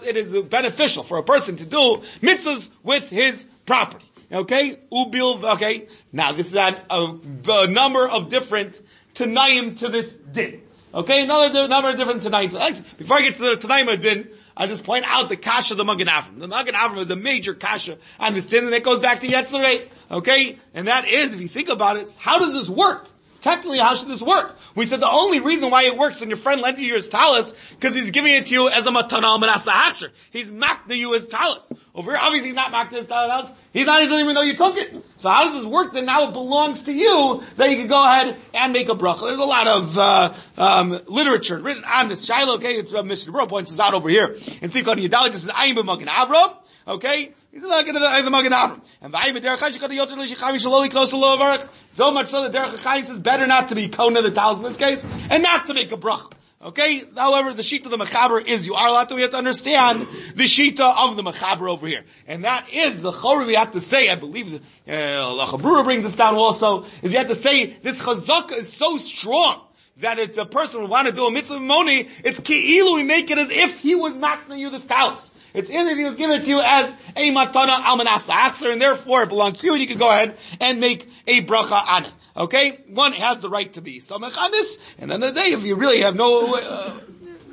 it 0.03 0.17
is 0.17 0.31
beneficial 0.43 1.03
for 1.03 1.17
a 1.17 1.23
person 1.23 1.55
to 1.57 1.65
do 1.65 2.03
mitzvahs 2.21 2.69
with 2.83 3.09
his 3.09 3.47
property. 3.65 4.05
Okay? 4.31 4.79
Ubil, 4.91 5.43
okay? 5.55 5.87
Now 6.11 6.31
this 6.33 6.47
is 6.47 6.55
a, 6.55 6.81
a, 6.89 7.17
a 7.49 7.67
number 7.67 8.07
of 8.07 8.29
different 8.29 8.81
Tanaim 9.15 9.77
to 9.79 9.89
this 9.89 10.17
din. 10.17 10.61
Okay? 10.93 11.23
Another 11.23 11.67
number 11.67 11.89
of 11.89 11.97
different 11.97 12.21
Tanaim. 12.21 12.51
Before 12.97 13.17
I 13.17 13.21
get 13.21 13.35
to 13.35 13.41
the 13.41 13.55
Tanaim 13.55 13.99
din, 13.99 14.29
I'll 14.55 14.67
just 14.67 14.83
point 14.83 15.05
out 15.07 15.29
the 15.29 15.37
kasha 15.37 15.73
of 15.73 15.77
the 15.77 15.85
Magen 15.85 16.07
Avram. 16.07 16.39
The 16.39 16.47
Magen 16.47 16.75
Avram 16.75 16.99
is 16.99 17.09
a 17.09 17.15
major 17.15 17.53
kasha 17.53 17.97
on 18.19 18.33
this 18.33 18.45
din, 18.47 18.65
and 18.65 18.73
that 18.73 18.83
goes 18.83 18.99
back 18.99 19.21
to 19.21 19.27
Yetzirah. 19.27 19.87
Okay? 20.11 20.57
And 20.73 20.87
that 20.87 21.07
is, 21.07 21.33
if 21.33 21.41
you 21.41 21.47
think 21.47 21.69
about 21.69 21.97
it, 21.97 22.13
how 22.19 22.39
does 22.39 22.53
this 22.53 22.69
work? 22.69 23.09
Technically, 23.45 23.77
how 23.77 23.93
should 23.93 24.07
this 24.07 24.23
work? 24.23 24.57
We 24.73 24.87
said 24.87 25.01
the 25.01 25.07
only 25.07 25.39
reason 25.39 25.69
why 25.69 25.83
it 25.83 25.95
works 25.95 26.19
when 26.19 26.29
your 26.29 26.37
friend 26.37 26.61
lends 26.61 26.81
you 26.81 26.95
his 26.95 27.09
talus, 27.09 27.53
because 27.75 27.93
he's 27.93 28.09
giving 28.09 28.31
it 28.31 28.47
to 28.47 28.53
you 28.55 28.69
as 28.69 28.87
a 28.87 28.89
matana 28.89 29.25
al 29.25 29.37
manasa 29.37 30.09
He's 30.31 30.51
makna 30.51 30.95
you 30.97 31.13
his 31.13 31.27
talus. 31.27 31.71
Over 31.93 32.13
here, 32.13 32.19
obviously 32.19 32.49
he's 32.49 32.55
not 32.55 32.71
makna 32.71 32.93
his 32.93 33.05
talus. 33.05 33.51
He's 33.71 33.85
not, 33.85 33.99
he 33.99 34.07
doesn't 34.07 34.19
even 34.19 34.33
know 34.33 34.41
you 34.41 34.55
took 34.55 34.77
it. 34.77 34.99
So 35.17 35.29
how 35.29 35.43
does 35.43 35.61
this 35.61 35.65
work? 35.65 35.93
Then 35.93 36.07
now 36.07 36.27
it 36.27 36.33
belongs 36.33 36.81
to 36.83 36.91
you 36.91 37.43
that 37.57 37.69
you 37.69 37.77
can 37.77 37.87
go 37.87 38.03
ahead 38.03 38.35
and 38.55 38.73
make 38.73 38.89
a 38.89 38.95
bracha. 38.95 39.27
There's 39.27 39.37
a 39.37 39.43
lot 39.43 39.67
of, 39.67 39.95
uh, 39.95 40.33
um, 40.57 41.01
literature 41.05 41.59
written 41.59 41.83
on 41.83 42.09
this. 42.09 42.25
Shiloh, 42.25 42.55
okay, 42.55 42.79
uh, 42.79 43.03
Mr. 43.03 43.31
Bro 43.31 43.45
points 43.45 43.69
this 43.69 43.79
out 43.79 43.93
over 43.93 44.09
here. 44.09 44.25
And 44.63 44.71
Sikon 44.71 44.95
Yadalit, 44.95 45.33
this 45.33 45.43
is 45.43 45.49
Ayim 45.49 45.75
B'Magen 45.75 46.07
Avram. 46.07 46.57
Okay? 46.87 47.35
He's 47.55 47.63
not 47.63 47.85
going 47.85 47.93
to 47.93 48.01
the 48.01 48.29
Magen 48.29 48.51
Avram. 48.51 48.81
And 49.01 49.13
Vayim 49.13 49.37
Derech 49.37 49.55
Chayim 49.55 49.71
Shekot 49.71 49.89
Yoter 49.89 50.17
L'Shichami 50.17 50.55
Shaloli 50.55 50.89
Klos 50.89 51.13
Lo 51.13 51.37
Avarach. 51.37 51.65
So 51.95 52.11
much 52.11 52.27
so 52.27 52.49
that 52.49 52.51
Derech 52.51 52.75
Chayim 52.75 53.05
says 53.05 53.17
better 53.17 53.47
not 53.47 53.69
to 53.69 53.75
be 53.75 53.87
Kona 53.87 54.21
the 54.21 54.29
Tals 54.29 54.57
in 54.57 54.63
this 54.63 54.75
case, 54.75 55.07
and 55.29 55.41
not 55.41 55.67
to 55.67 55.73
make 55.73 55.89
a 55.93 55.95
bracha. 55.95 56.33
Okay? 56.61 57.03
However, 57.15 57.53
the 57.53 57.63
sheet 57.63 57.85
of 57.85 57.91
the 57.91 57.97
Mechaber 57.97 58.45
is 58.45 58.65
you 58.65 58.73
are 58.73 58.89
allowed 58.89 59.07
to, 59.07 59.15
we 59.15 59.21
have 59.21 59.31
to 59.31 59.37
understand 59.37 60.01
the 60.35 60.43
Shita 60.43 60.81
of 60.81 61.15
the 61.15 61.23
Mechaber 61.23 61.69
over 61.69 61.87
here. 61.87 62.03
And 62.27 62.43
that 62.43 62.67
is 62.73 63.01
the 63.01 63.11
Chori 63.11 63.47
we 63.47 63.55
have 63.55 63.71
to 63.71 63.79
say, 63.79 64.09
I 64.09 64.15
believe, 64.15 64.51
the 64.85 64.93
uh, 64.93 65.45
Lachabura 65.45 65.85
brings 65.85 66.03
this 66.03 66.17
down 66.17 66.35
also, 66.35 66.85
is 67.01 67.13
you 67.13 67.19
have 67.19 67.29
to 67.29 67.35
say, 67.35 67.67
this 67.67 68.01
Chazaka 68.01 68.57
is 68.57 68.73
so 68.73 68.97
strong, 68.97 69.61
that 69.97 70.19
if 70.19 70.37
a 70.37 70.45
person 70.45 70.81
would 70.81 70.89
want 70.89 71.07
to 71.07 71.13
do 71.13 71.25
a 71.25 71.31
mitzvah 71.31 71.59
moni, 71.59 72.09
it's 72.23 72.39
ki'ilu, 72.39 72.95
we 72.95 73.03
make 73.03 73.31
it 73.31 73.37
as 73.37 73.49
if 73.49 73.79
he 73.79 73.95
was 73.95 74.13
makna 74.13 74.57
you 74.57 74.69
this 74.69 74.83
talus. 74.83 75.31
It's 75.53 75.69
as 75.69 75.87
if 75.87 75.97
he 75.97 76.03
was 76.03 76.17
given 76.17 76.41
to 76.41 76.49
you 76.49 76.61
as 76.61 76.93
a 77.15 77.31
matana 77.31 77.77
almanas 77.77 78.27
achser, 78.27 78.71
and 78.71 78.81
therefore 78.81 79.23
it 79.23 79.29
belongs 79.29 79.59
to 79.59 79.67
you, 79.67 79.73
and 79.73 79.81
you 79.81 79.87
can 79.87 79.97
go 79.97 80.09
ahead 80.09 80.37
and 80.59 80.81
make 80.81 81.09
a 81.27 81.41
bracha 81.45 81.81
on 81.87 82.05
it. 82.05 82.11
Okay? 82.35 82.79
One 82.89 83.13
has 83.13 83.39
the 83.39 83.49
right 83.49 83.71
to 83.73 83.81
be 83.81 83.99
samech 83.99 84.37
on 84.37 84.51
this, 84.51 84.77
and 84.99 85.09
then 85.09 85.21
the 85.21 85.31
day, 85.31 85.53
if 85.53 85.63
you 85.63 85.75
really 85.75 86.01
have 86.01 86.15
no, 86.15 86.55
uh, 86.55 86.99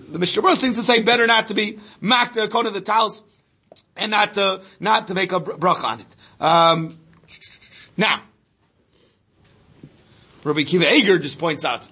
the 0.09 0.19
Mishnah 0.19 0.57
seems 0.57 0.77
to 0.77 0.83
say 0.83 1.01
better 1.01 1.29
not 1.29 1.49
to 1.49 1.55
be 1.55 1.79
makna 2.03 2.51
kona 2.51 2.71
the 2.71 2.81
talus, 2.81 3.23
and 3.97 4.11
not 4.11 4.35
to, 4.35 4.63
not 4.81 5.09
to 5.09 5.15
make 5.15 5.31
a 5.31 5.41
bracha 5.41 5.85
on 5.85 6.01
it. 6.01 6.17
Um, 6.41 6.99
now, 7.97 8.21
Rabbi 10.45 10.65
Kiva 10.65 10.93
Eger 10.93 11.19
just 11.19 11.39
points 11.39 11.65
out, 11.65 11.89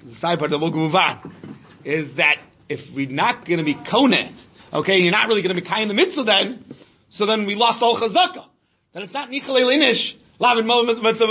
is 1.85 2.15
that 2.15 2.37
if 2.69 2.93
we're 2.93 3.09
not 3.09 3.45
going 3.45 3.59
to 3.59 3.65
be 3.65 3.75
konet, 3.75 4.33
okay, 4.73 4.99
you're 4.99 5.13
not 5.13 5.29
really 5.29 5.43
going 5.43 5.55
to 5.55 5.61
be 5.61 5.67
kai 5.67 5.83
in 5.83 5.89
the 5.89 5.95
mitzvah 5.95 6.25
then, 6.25 6.65
so 7.11 7.27
then 7.27 7.47
we 7.47 7.55
lost 7.55 7.83
all 7.83 7.97
chazaka. 7.97 8.45
Then 8.93 9.05
it's 9.05 9.13
not 9.13 9.31
nichalei 9.31 9.63
linish, 9.63 10.17
lavin 10.41 10.67
mitzvah 10.67 11.27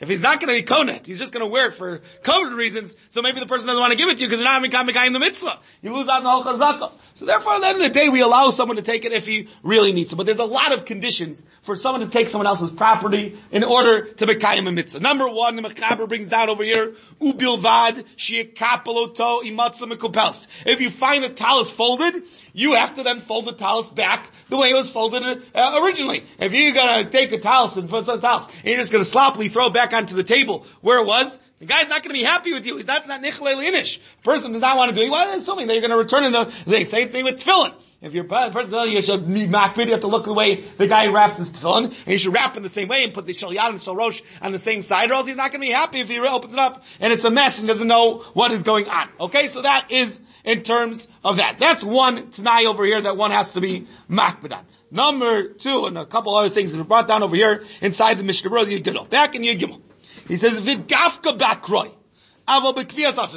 if 0.00 0.08
he's 0.08 0.22
not 0.22 0.40
going 0.40 0.54
to 0.54 0.62
be 0.62 0.66
konet, 0.66 1.06
he's 1.06 1.18
just 1.18 1.32
going 1.32 1.44
to 1.44 1.50
wear 1.50 1.68
it 1.68 1.74
for 1.74 2.00
COVID 2.22 2.56
reasons, 2.56 2.96
so 3.08 3.22
maybe 3.22 3.40
the 3.40 3.46
person 3.46 3.66
doesn't 3.66 3.80
want 3.80 3.92
to 3.92 3.98
give 3.98 4.08
it 4.08 4.18
to 4.18 4.24
you 4.24 4.28
because 4.28 4.40
you're 4.40 4.50
not 4.50 5.06
in 5.06 5.12
the 5.12 5.18
mitzvah. 5.18 5.58
You 5.82 5.94
lose 5.94 6.08
out 6.08 6.18
on 6.18 6.24
the 6.24 6.30
whole 6.30 6.44
chazaka. 6.44 6.92
So 7.14 7.24
therefore, 7.24 7.54
at 7.54 7.60
the 7.60 7.66
end 7.68 7.76
of 7.78 7.82
the 7.82 7.90
day, 7.90 8.08
we 8.08 8.20
allow 8.20 8.50
someone 8.50 8.76
to 8.76 8.82
take 8.82 9.04
it 9.04 9.12
if 9.12 9.26
he 9.26 9.48
really 9.62 9.92
needs 9.92 10.12
it. 10.12 10.16
But 10.16 10.26
there's 10.26 10.38
a 10.38 10.44
lot 10.44 10.72
of 10.72 10.84
conditions 10.84 11.42
for 11.62 11.76
someone 11.76 12.02
to 12.02 12.08
take 12.08 12.28
someone 12.28 12.46
else's 12.46 12.70
property 12.70 13.38
in 13.50 13.64
order 13.64 14.04
to 14.04 14.26
become 14.26 14.66
a 14.66 14.72
mitzvah. 14.72 15.00
Number 15.00 15.28
one, 15.28 15.56
the 15.56 15.62
Mechaber 15.62 16.08
brings 16.08 16.28
down 16.28 16.48
over 16.48 16.62
here, 16.62 16.94
ubilvad 17.20 18.04
shiekapeloto 18.16 19.42
imatza 19.42 19.90
mekupels. 19.90 20.46
If 20.66 20.80
you 20.80 20.90
find 20.90 21.24
the 21.24 21.30
talus 21.30 21.70
folded, 21.70 22.22
you 22.52 22.74
have 22.74 22.94
to 22.94 23.02
then 23.02 23.20
fold 23.20 23.46
the 23.46 23.52
talus 23.52 23.88
back 23.88 24.30
the 24.48 24.56
way 24.56 24.70
it 24.70 24.74
was 24.74 24.90
folded 24.90 25.42
uh, 25.54 25.80
originally. 25.82 26.24
If 26.38 26.52
you're 26.52 26.72
gonna 26.72 27.08
take 27.08 27.32
a 27.32 27.38
talus 27.38 27.76
and 27.76 27.88
put 27.88 28.04
some 28.04 28.20
talus, 28.20 28.44
and 28.44 28.64
you're 28.64 28.78
just 28.78 28.92
gonna 28.92 29.04
sloppily 29.04 29.48
throw 29.48 29.66
it 29.66 29.72
back 29.86 29.98
onto 29.98 30.14
the 30.14 30.24
table 30.24 30.66
where 30.80 31.00
it 31.00 31.06
was, 31.06 31.38
the 31.58 31.66
guy's 31.66 31.88
not 31.88 32.02
going 32.02 32.14
to 32.14 32.20
be 32.20 32.22
happy 32.22 32.52
with 32.52 32.66
you. 32.66 32.82
That's 32.82 33.08
not 33.08 33.22
nichle 33.22 33.54
linish. 33.54 33.98
Person 34.22 34.52
does 34.52 34.60
not 34.60 34.76
want 34.76 34.90
to 34.90 34.94
do 34.94 35.02
it. 35.02 35.10
Well, 35.10 35.36
assuming 35.36 35.68
that 35.68 35.74
you're 35.74 35.80
going 35.80 35.90
to 35.90 35.96
return 35.96 36.24
in 36.24 36.32
the, 36.32 36.84
same 36.84 37.08
thing 37.08 37.24
with 37.24 37.36
tefillin. 37.36 37.74
If 38.02 38.12
you're 38.12 38.26
a 38.26 38.50
person 38.50 38.70
telling 38.70 38.90
you 38.90 38.96
you 38.96 39.02
should 39.02 39.26
be 39.26 39.46
makbid, 39.46 39.86
you 39.86 39.92
have 39.92 40.00
to 40.00 40.06
look 40.06 40.26
the 40.26 40.34
way 40.34 40.56
the 40.56 40.86
guy 40.86 41.06
wraps 41.06 41.38
his 41.38 41.50
tefillin, 41.50 41.84
and 41.86 42.06
you 42.06 42.18
should 42.18 42.34
wrap 42.34 42.56
in 42.56 42.62
the 42.62 42.68
same 42.68 42.88
way 42.88 43.04
and 43.04 43.14
put 43.14 43.26
the 43.26 43.32
shalyat 43.32 43.70
and 43.70 43.78
shalrosh 43.78 44.22
on 44.42 44.52
the 44.52 44.58
same 44.58 44.82
side, 44.82 45.10
or 45.10 45.14
else 45.14 45.26
he's 45.26 45.36
not 45.36 45.50
going 45.50 45.62
to 45.62 45.66
be 45.66 45.72
happy 45.72 46.00
if 46.00 46.08
he 46.08 46.18
opens 46.18 46.52
it 46.52 46.58
up 46.58 46.84
and 47.00 47.12
it's 47.12 47.24
a 47.24 47.30
mess 47.30 47.58
and 47.58 47.68
doesn't 47.68 47.88
know 47.88 48.18
what 48.34 48.52
is 48.52 48.62
going 48.62 48.88
on. 48.88 49.08
Okay, 49.20 49.48
so 49.48 49.62
that 49.62 49.90
is 49.90 50.20
in 50.44 50.62
terms 50.62 51.08
of 51.24 51.38
that. 51.38 51.58
That's 51.58 51.82
one 51.82 52.30
t'nai 52.30 52.66
over 52.66 52.84
here 52.84 53.00
that 53.00 53.16
one 53.16 53.30
has 53.30 53.52
to 53.52 53.62
be 53.62 53.86
makbid 54.10 54.52
on. 54.52 54.64
Number 54.90 55.48
two, 55.48 55.86
and 55.86 55.98
a 55.98 56.06
couple 56.06 56.34
other 56.34 56.48
things 56.48 56.72
that 56.72 56.80
are 56.80 56.84
brought 56.84 57.08
down 57.08 57.22
over 57.22 57.34
here 57.34 57.64
inside 57.80 58.14
the 58.14 58.22
Mishnah 58.22 58.50
Berurah 58.50 58.66
Yud 58.66 58.84
Gimel. 58.84 59.08
Back 59.10 59.34
in 59.34 59.42
Yud. 59.42 59.80
He 60.28 60.36
says, 60.36 60.60
Vidafka 60.60 61.36
bakroi. 61.36 61.92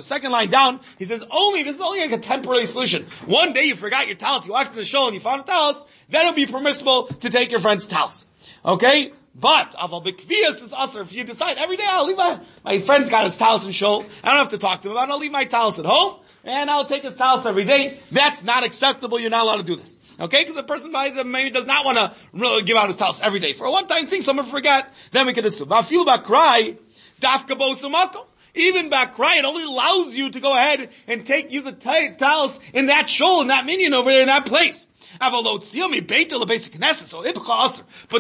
Second 0.03 0.31
line 0.31 0.49
down, 0.49 0.79
he 0.99 1.05
says, 1.05 1.23
only, 1.31 1.63
this 1.63 1.77
is 1.77 1.81
only 1.81 1.99
like 2.01 2.11
a 2.11 2.19
temporary 2.19 2.67
solution. 2.67 3.07
One 3.25 3.53
day 3.53 3.63
you 3.63 3.75
forgot 3.75 4.05
your 4.05 4.15
talus, 4.15 4.45
you 4.45 4.51
walked 4.51 4.71
in 4.71 4.75
the 4.75 4.85
shul 4.85 5.05
and 5.07 5.15
you 5.15 5.19
found 5.19 5.41
a 5.41 5.43
talus, 5.45 5.81
then 6.09 6.27
it'll 6.27 6.35
be 6.35 6.45
permissible 6.45 7.07
to 7.07 7.29
take 7.31 7.49
your 7.49 7.59
friend's 7.59 7.87
talus. 7.87 8.27
Okay? 8.63 9.11
But, 9.33 9.71
aval 9.73 10.05
bekvias 10.05 10.61
is 10.61 10.73
usher. 10.73 11.01
If 11.01 11.13
you 11.13 11.23
decide 11.23 11.57
every 11.57 11.77
day 11.77 11.85
I'll 11.87 12.06
leave 12.06 12.18
my, 12.18 12.39
my 12.63 12.79
friend's 12.81 13.09
got 13.09 13.25
his 13.25 13.37
talus 13.37 13.65
in 13.65 13.71
shul, 13.71 14.06
I 14.23 14.29
don't 14.29 14.39
have 14.39 14.49
to 14.49 14.59
talk 14.59 14.81
to 14.81 14.89
him 14.89 14.91
about 14.91 15.09
it, 15.09 15.11
I'll 15.11 15.19
leave 15.19 15.31
my 15.31 15.45
talus 15.45 15.79
at 15.79 15.85
home, 15.85 16.19
and 16.44 16.69
I'll 16.69 16.85
take 16.85 17.01
his 17.01 17.15
talus 17.15 17.47
every 17.47 17.63
day. 17.63 17.97
That's 18.11 18.44
not 18.44 18.63
acceptable, 18.63 19.19
you're 19.19 19.31
not 19.31 19.44
allowed 19.44 19.57
to 19.57 19.63
do 19.63 19.75
this. 19.75 19.97
Okay? 20.19 20.44
Because 20.44 20.57
a 20.57 20.64
person 20.64 20.92
by 20.92 21.09
the 21.09 21.23
way 21.23 21.30
maybe 21.30 21.49
does 21.49 21.66
not 21.66 21.85
want 21.85 21.97
to 21.97 22.14
really 22.33 22.64
give 22.64 22.78
out 22.78 22.88
his 22.88 22.99
house 22.99 23.21
every 23.21 23.40
day. 23.40 23.54
For 23.54 23.66
a 23.66 23.71
one-time 23.71 24.07
thing, 24.07 24.21
someone 24.21 24.45
forget, 24.45 24.94
then 25.11 25.28
we 25.28 25.33
can 25.33 25.45
assume. 25.45 25.71
About 25.71 26.23
cry, 26.23 26.78
dafka 27.19 27.57
bosumato. 27.57 28.26
Even 28.59 28.89
back 28.89 29.16
cry, 29.16 29.37
it 29.37 29.45
only 29.45 29.63
allows 29.63 30.16
you 30.16 30.30
to 30.30 30.39
go 30.39 30.54
ahead 30.54 30.89
and 31.07 31.25
take, 31.25 31.51
use 31.51 31.66
a 31.66 31.71
t- 31.71 32.09
talus 32.18 32.59
in 32.73 32.87
that 32.87 33.09
shul, 33.09 33.42
in 33.42 33.47
that 33.47 33.66
minion 33.66 33.94
over 33.94 34.11
there, 34.11 34.21
in 34.21 34.28
that 34.28 34.45
place. 34.45 34.87
But 35.19 35.30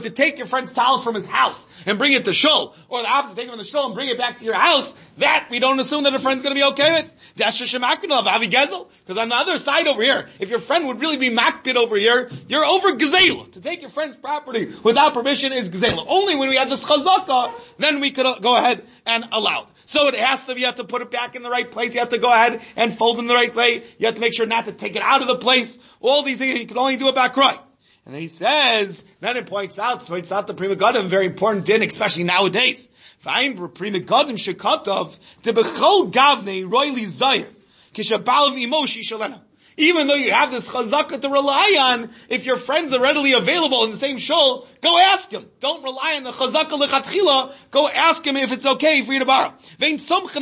to 0.03 0.09
take 0.09 0.37
your 0.37 0.47
friend's 0.47 0.73
towels 0.73 1.03
from 1.03 1.15
his 1.15 1.27
house 1.27 1.67
and 1.85 1.97
bring 1.97 2.13
it 2.13 2.25
to 2.25 2.33
shul, 2.33 2.75
or 2.89 3.01
the 3.01 3.07
opposite, 3.07 3.35
take 3.37 3.45
it 3.45 3.49
from 3.49 3.59
the 3.59 3.63
shul 3.63 3.85
and 3.85 3.95
bring 3.95 4.09
it 4.09 4.17
back 4.17 4.39
to 4.39 4.45
your 4.45 4.55
house, 4.55 4.93
that 5.17 5.47
we 5.51 5.59
don't 5.59 5.79
assume 5.79 6.03
that 6.03 6.15
a 6.15 6.19
friend's 6.19 6.41
gonna 6.41 6.55
be 6.55 6.63
okay 6.63 6.93
with. 6.93 7.13
Because 7.35 9.17
on 9.17 9.29
the 9.29 9.35
other 9.35 9.57
side 9.57 9.87
over 9.87 10.01
here, 10.01 10.27
if 10.39 10.49
your 10.49 10.59
friend 10.59 10.87
would 10.87 10.99
really 10.99 11.17
be 11.17 11.29
makbid 11.29 11.75
over 11.75 11.95
here, 11.95 12.29
you're 12.47 12.65
over 12.65 12.93
gazela. 12.93 13.51
To 13.51 13.61
take 13.61 13.81
your 13.81 13.91
friend's 13.91 14.15
property 14.15 14.73
without 14.83 15.13
permission 15.13 15.53
is 15.53 15.69
gazela. 15.69 16.03
Only 16.07 16.35
when 16.35 16.49
we 16.49 16.55
have 16.55 16.69
this 16.69 16.83
chazaka, 16.83 17.51
then 17.77 17.99
we 17.99 18.11
could 18.11 18.25
uh, 18.25 18.39
go 18.39 18.55
ahead 18.57 18.83
and 19.05 19.27
allow 19.31 19.61
it. 19.61 19.67
So 19.89 20.07
it 20.07 20.13
has 20.13 20.45
to, 20.45 20.53
be, 20.53 20.59
you 20.61 20.67
have 20.67 20.75
to 20.75 20.83
put 20.83 21.01
it 21.01 21.09
back 21.09 21.35
in 21.35 21.41
the 21.41 21.49
right 21.49 21.71
place. 21.71 21.95
You 21.95 22.01
have 22.01 22.09
to 22.09 22.19
go 22.19 22.31
ahead 22.31 22.61
and 22.75 22.95
fold 22.95 23.17
in 23.17 23.25
the 23.25 23.33
right 23.33 23.53
way. 23.55 23.81
You 23.97 24.05
have 24.05 24.13
to 24.13 24.21
make 24.21 24.35
sure 24.35 24.45
not 24.45 24.65
to 24.65 24.71
take 24.71 24.95
it 24.95 25.01
out 25.01 25.21
of 25.21 25.27
the 25.27 25.37
place. 25.37 25.79
All 25.99 26.21
these 26.21 26.37
things, 26.37 26.59
you 26.59 26.67
can 26.67 26.77
only 26.77 26.95
do 26.95 27.07
it 27.07 27.15
back 27.15 27.35
right. 27.35 27.57
And 28.05 28.13
then 28.13 28.21
he 28.21 28.27
says, 28.27 29.03
then 29.19 29.35
it 29.35 29.47
points 29.47 29.79
out, 29.79 30.05
points 30.05 30.31
out 30.31 30.45
the 30.45 30.53
Pri 30.53 30.67
Megadim, 30.67 31.07
very 31.07 31.25
important 31.25 31.65
din, 31.65 31.81
especially 31.81 32.23
nowadays. 32.23 32.87
V'ayim 33.25 33.73
Pri 33.73 33.89
Megadim 33.89 34.37
shekatov, 34.37 35.17
to 35.41 35.53
bechol 35.53 36.11
gavne 36.11 36.69
royli 36.69 37.05
zayir, 37.05 37.47
kishabal 37.91 38.53
v'imo 38.53 38.85
shishalena. 38.85 39.41
Even 39.79 40.07
though 40.07 40.15
you 40.15 40.31
have 40.33 40.51
this 40.51 40.67
chazaka 40.67 41.21
to 41.21 41.29
rely 41.29 41.77
on, 41.79 42.09
if 42.27 42.45
your 42.45 42.57
friends 42.57 42.91
are 42.91 42.99
readily 42.99 43.31
available 43.31 43.85
in 43.85 43.91
the 43.91 43.95
same 43.95 44.17
shul, 44.17 44.67
go 44.81 44.99
ask 44.99 45.31
him. 45.31 45.45
Don't 45.61 45.81
rely 45.81 46.15
on 46.17 46.23
the 46.23 46.31
chazaka 46.31 46.77
lechatchila. 46.77 47.53
Go 47.71 47.87
ask 47.87 48.27
him 48.27 48.35
if 48.35 48.51
it's 48.51 48.65
okay 48.65 49.01
for 49.03 49.13
you 49.13 49.19
to 49.19 49.25
borrow. 49.25 49.53
We're 49.79 49.91
not 49.91 49.99
somech 50.01 50.35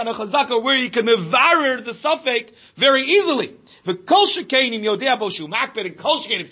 on 0.00 0.08
a 0.08 0.14
chazaka 0.14 0.60
where 0.60 0.76
you 0.76 0.90
can 0.90 1.06
mevarer 1.06 1.84
the 1.84 1.94
suffix 1.94 2.50
very 2.74 3.02
easily. 3.02 3.54
If 3.84 4.14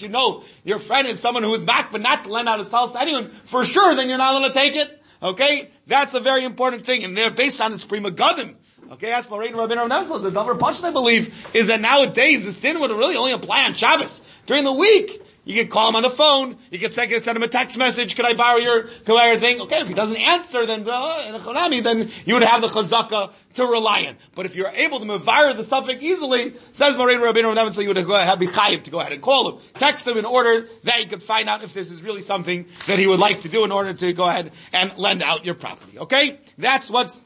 you 0.02 0.09
know 0.09 0.44
your 0.62 0.78
friend 0.78 1.09
is 1.09 1.18
someone 1.18 1.42
who 1.42 1.54
is 1.54 1.62
back 1.64 1.90
but 1.90 2.00
not 2.00 2.23
to 2.23 2.30
lend 2.30 2.49
out 2.49 2.61
his 2.61 2.71
house 2.71 2.92
to 2.92 3.00
anyone, 3.00 3.33
for 3.47 3.64
sure 3.64 3.97
then 3.97 4.09
you're 4.09 4.18
not 4.18 4.35
allowed 4.35 4.47
to 4.47 4.54
take 4.54 4.76
it. 4.76 5.00
Okay? 5.21 5.71
That's 5.88 6.14
a 6.14 6.21
very 6.21 6.44
important 6.44 6.87
thing. 6.87 7.02
And 7.02 7.16
they're 7.16 7.33
based 7.33 7.61
on 7.61 7.73
this 7.73 7.85
Pri 7.85 7.99
Megadim. 7.99 8.54
Okay, 8.93 9.11
ask 9.11 9.31
Moraine 9.31 9.57
Rabbi 9.57 9.75
Rav 9.75 10.23
The 10.23 10.31
Dover 10.31 10.55
Pashut, 10.55 10.85
I 10.85 10.91
believe, 10.91 11.35
is 11.55 11.69
that 11.69 11.81
nowadays 11.81 12.45
this 12.45 12.61
din 12.61 12.79
would 12.81 12.91
really 12.91 13.17
only 13.17 13.33
apply 13.33 13.64
on 13.64 13.75
Shabbos. 13.75 14.21
During 14.47 14.64
the 14.64 14.73
week, 14.73 15.23
you 15.45 15.55
can 15.55 15.71
call 15.71 15.88
him 15.88 15.97
on 15.97 16.03
the 16.03 16.11
phone. 16.11 16.57
You 16.71 16.79
can 16.79 16.93
send, 16.93 17.11
him 17.12 17.43
a 17.43 17.49
text 17.49 17.76
message. 17.76 18.17
Could 18.17 18.25
I 18.25 18.35
borrow 18.35 18.59
your, 18.59 18.85
could 18.85 19.17
I 19.17 19.29
your 19.29 19.38
thing? 19.38 19.61
Okay, 19.62 19.81
if 19.81 19.88
he 19.88 19.95
doesn't 19.95 20.17
answer, 20.17 20.64
then, 20.64 20.88
uh, 20.88 21.25
in 21.29 21.35
a 21.35 21.38
chonami, 21.38 21.83
then 21.83 22.11
you 22.25 22.35
would 22.35 22.43
have 22.43 22.62
the 22.62 22.69
chazaka 22.69 23.33
to 23.55 23.67
rely 23.67 24.07
on. 24.07 24.17
But 24.35 24.47
if 24.47 24.57
you're 24.57 24.69
able 24.69 25.00
to 25.00 25.07
mavire 25.07 25.57
the 25.57 25.64
suffix 25.64 26.03
easily, 26.03 26.55
says 26.73 26.97
Moraine 26.97 27.21
Rabbeinu 27.21 27.73
so 27.73 27.81
you 27.81 27.88
would 27.88 27.97
have 27.97 28.38
be 28.38 28.47
chayiv 28.47 28.85
to 28.85 28.91
go 28.91 29.00
ahead 29.00 29.12
and 29.12 29.23
call 29.23 29.53
him. 29.53 29.62
Text 29.75 30.07
him 30.07 30.17
in 30.17 30.25
order 30.25 30.67
that 30.85 31.00
you 31.00 31.07
could 31.07 31.23
find 31.23 31.49
out 31.49 31.62
if 31.62 31.75
this 31.75 31.91
is 31.91 32.03
really 32.03 32.23
something 32.23 32.67
that 32.87 32.99
he 32.99 33.07
would 33.07 33.21
like 33.21 33.43
to 33.43 33.49
do 33.49 33.64
in 33.64 33.73
order 33.73 33.93
to 33.93 34.12
go 34.12 34.29
ahead 34.29 34.50
and 34.73 34.97
lend 34.97 35.23
out 35.23 35.45
your 35.45 35.55
property. 35.55 35.99
Okay? 35.99 36.38
That's 36.59 36.91
what's 36.91 37.23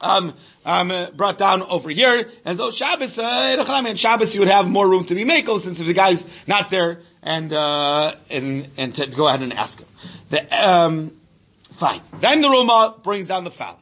um, 0.00 0.34
um, 0.64 0.92
brought 1.14 1.38
down 1.38 1.62
over 1.62 1.90
here. 1.90 2.28
And 2.44 2.56
so 2.56 2.70
Shabbos, 2.70 3.18
uh, 3.18 3.64
and 3.86 3.98
Shabbos 3.98 4.34
you 4.34 4.40
would 4.40 4.48
have 4.48 4.68
more 4.68 4.88
room 4.88 5.04
to 5.06 5.14
be 5.14 5.24
makel 5.24 5.60
since 5.60 5.80
if 5.80 5.86
the 5.86 5.94
guy's 5.94 6.26
not 6.46 6.68
there 6.68 7.00
and, 7.22 7.52
uh, 7.52 8.14
and, 8.30 8.68
and 8.76 8.94
to 8.96 9.06
go 9.06 9.28
ahead 9.28 9.42
and 9.42 9.52
ask 9.52 9.80
him. 9.80 9.88
The, 10.30 10.68
um, 10.68 11.16
fine. 11.72 12.00
Then 12.20 12.40
the 12.40 12.50
Rama 12.50 12.96
brings 13.02 13.28
down 13.28 13.44
the 13.44 13.50
foul. 13.50 13.80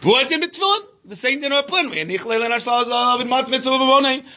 The 0.00 1.16
same 1.16 1.40
thing 1.40 1.50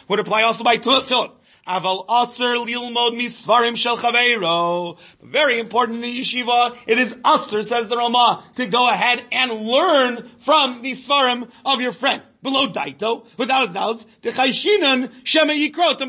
would 0.07 0.19
apply 0.19 0.43
also 0.43 0.63
by 0.63 0.77
tefillin. 0.77 1.31
Aval 1.67 2.05
aser 2.09 2.55
lilmod 2.55 3.11
misvarim 3.11 3.77
shel 3.77 3.95
chaveiro. 3.97 4.97
Very 5.21 5.59
important 5.59 6.03
in 6.03 6.15
yeshiva. 6.15 6.75
It 6.87 6.97
is 6.97 7.15
aser, 7.25 7.61
says 7.61 7.87
the 7.87 7.97
Rama, 7.97 8.43
to 8.55 8.65
go 8.65 8.89
ahead 8.89 9.23
and 9.31 9.51
learn 9.51 10.29
from 10.39 10.81
the 10.81 10.91
svarim 10.91 11.49
of 11.63 11.79
your 11.79 11.91
friend. 11.91 12.23
Below 12.41 12.71
daito, 12.71 13.27
without 13.37 13.67
his 13.67 13.75
knowledge, 13.75 14.05
chayshinan 14.23 15.11
shema 15.23 15.53
yikrot 15.53 15.99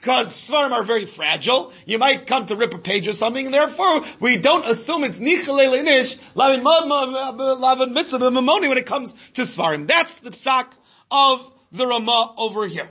because 0.00 0.26
svarim 0.32 0.72
are 0.72 0.82
very 0.82 1.06
fragile. 1.06 1.72
You 1.86 1.98
might 1.98 2.26
come 2.26 2.46
to 2.46 2.56
rip 2.56 2.74
a 2.74 2.78
page 2.78 3.06
or 3.06 3.12
something, 3.12 3.46
and 3.46 3.54
therefore 3.54 4.04
we 4.18 4.36
don't 4.38 4.66
assume 4.66 5.04
it's 5.04 5.20
nichalei 5.20 5.68
leinish 5.68 6.18
lavin 6.34 7.92
mitzvah 7.92 8.18
mamoni 8.18 8.68
when 8.68 8.78
it 8.78 8.86
comes 8.86 9.14
to 9.34 9.42
svarim. 9.42 9.86
That's 9.86 10.16
the 10.18 10.30
psak 10.30 10.72
of 11.12 11.48
the 11.70 11.86
Rama 11.86 12.34
over 12.36 12.66
here. 12.66 12.90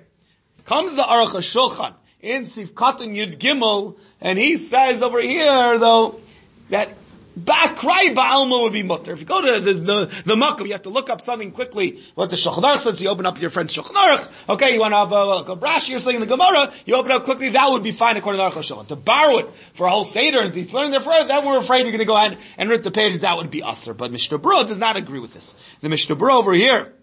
Comes 0.65 0.95
the 0.95 1.01
Aruch 1.01 1.29
HaShulchan 1.29 1.93
in 2.21 2.43
Sifkatan 2.43 3.15
Yud 3.15 3.37
Gimel, 3.37 3.97
and 4.21 4.39
he 4.39 4.57
says 4.57 5.01
over 5.01 5.19
here, 5.19 5.77
though, 5.77 6.21
that 6.69 6.89
Bakrai 7.37 8.13
Ba'alma 8.13 8.61
would 8.61 8.73
be 8.73 8.83
mutter. 8.83 9.11
If 9.11 9.19
you 9.19 9.25
go 9.25 9.41
to 9.41 9.59
the, 9.59 9.73
the, 9.73 10.23
the 10.23 10.63
you 10.65 10.71
have 10.71 10.83
to 10.83 10.89
look 10.89 11.09
up 11.09 11.21
something 11.21 11.51
quickly, 11.51 11.99
what 12.13 12.29
the 12.29 12.35
Shulchan 12.35 12.77
says, 12.77 13.01
you 13.01 13.09
open 13.09 13.25
up 13.25 13.41
your 13.41 13.49
friend's 13.49 13.75
Shulchan 13.75 14.29
okay, 14.49 14.73
you 14.73 14.79
want 14.79 14.93
to 14.93 14.97
have 14.97 15.11
a, 15.11 15.15
a, 15.15 15.43
a 15.43 15.55
or 15.55 15.79
something 15.79 16.15
in 16.15 16.21
the 16.21 16.27
Gemara, 16.27 16.71
you 16.85 16.95
open 16.95 17.11
up 17.11 17.23
quickly, 17.23 17.49
that 17.49 17.71
would 17.71 17.81
be 17.81 17.91
fine 17.91 18.17
according 18.17 18.39
to 18.39 18.53
the 18.53 18.61
HaShulchan. 18.61 18.87
To 18.87 18.95
borrow 18.95 19.39
it 19.39 19.49
for 19.73 19.87
a 19.87 19.89
whole 19.89 20.05
Seder 20.05 20.39
and 20.39 20.53
be 20.53 20.63
learning 20.63 20.91
there 20.91 20.99
forever, 20.99 21.27
then 21.27 21.43
we're 21.45 21.57
afraid 21.57 21.81
you're 21.81 21.91
going 21.91 21.99
to 21.99 22.05
go 22.05 22.15
ahead 22.15 22.37
and 22.57 22.69
rip 22.69 22.83
the 22.83 22.91
pages, 22.91 23.21
that 23.21 23.35
would 23.35 23.49
be 23.49 23.63
usher. 23.63 23.95
But 23.95 24.11
Mishnah 24.11 24.37
Berurah 24.37 24.67
does 24.67 24.79
not 24.79 24.95
agree 24.95 25.19
with 25.19 25.33
this. 25.33 25.57
The 25.81 25.89
Mishnah 25.89 26.15
Berurah 26.15 26.35
over 26.35 26.53
here 26.53 26.93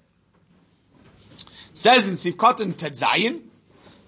says 1.74 2.06
in 2.06 2.14
Sifkatan 2.14 2.74
Tedzayin, 2.74 3.42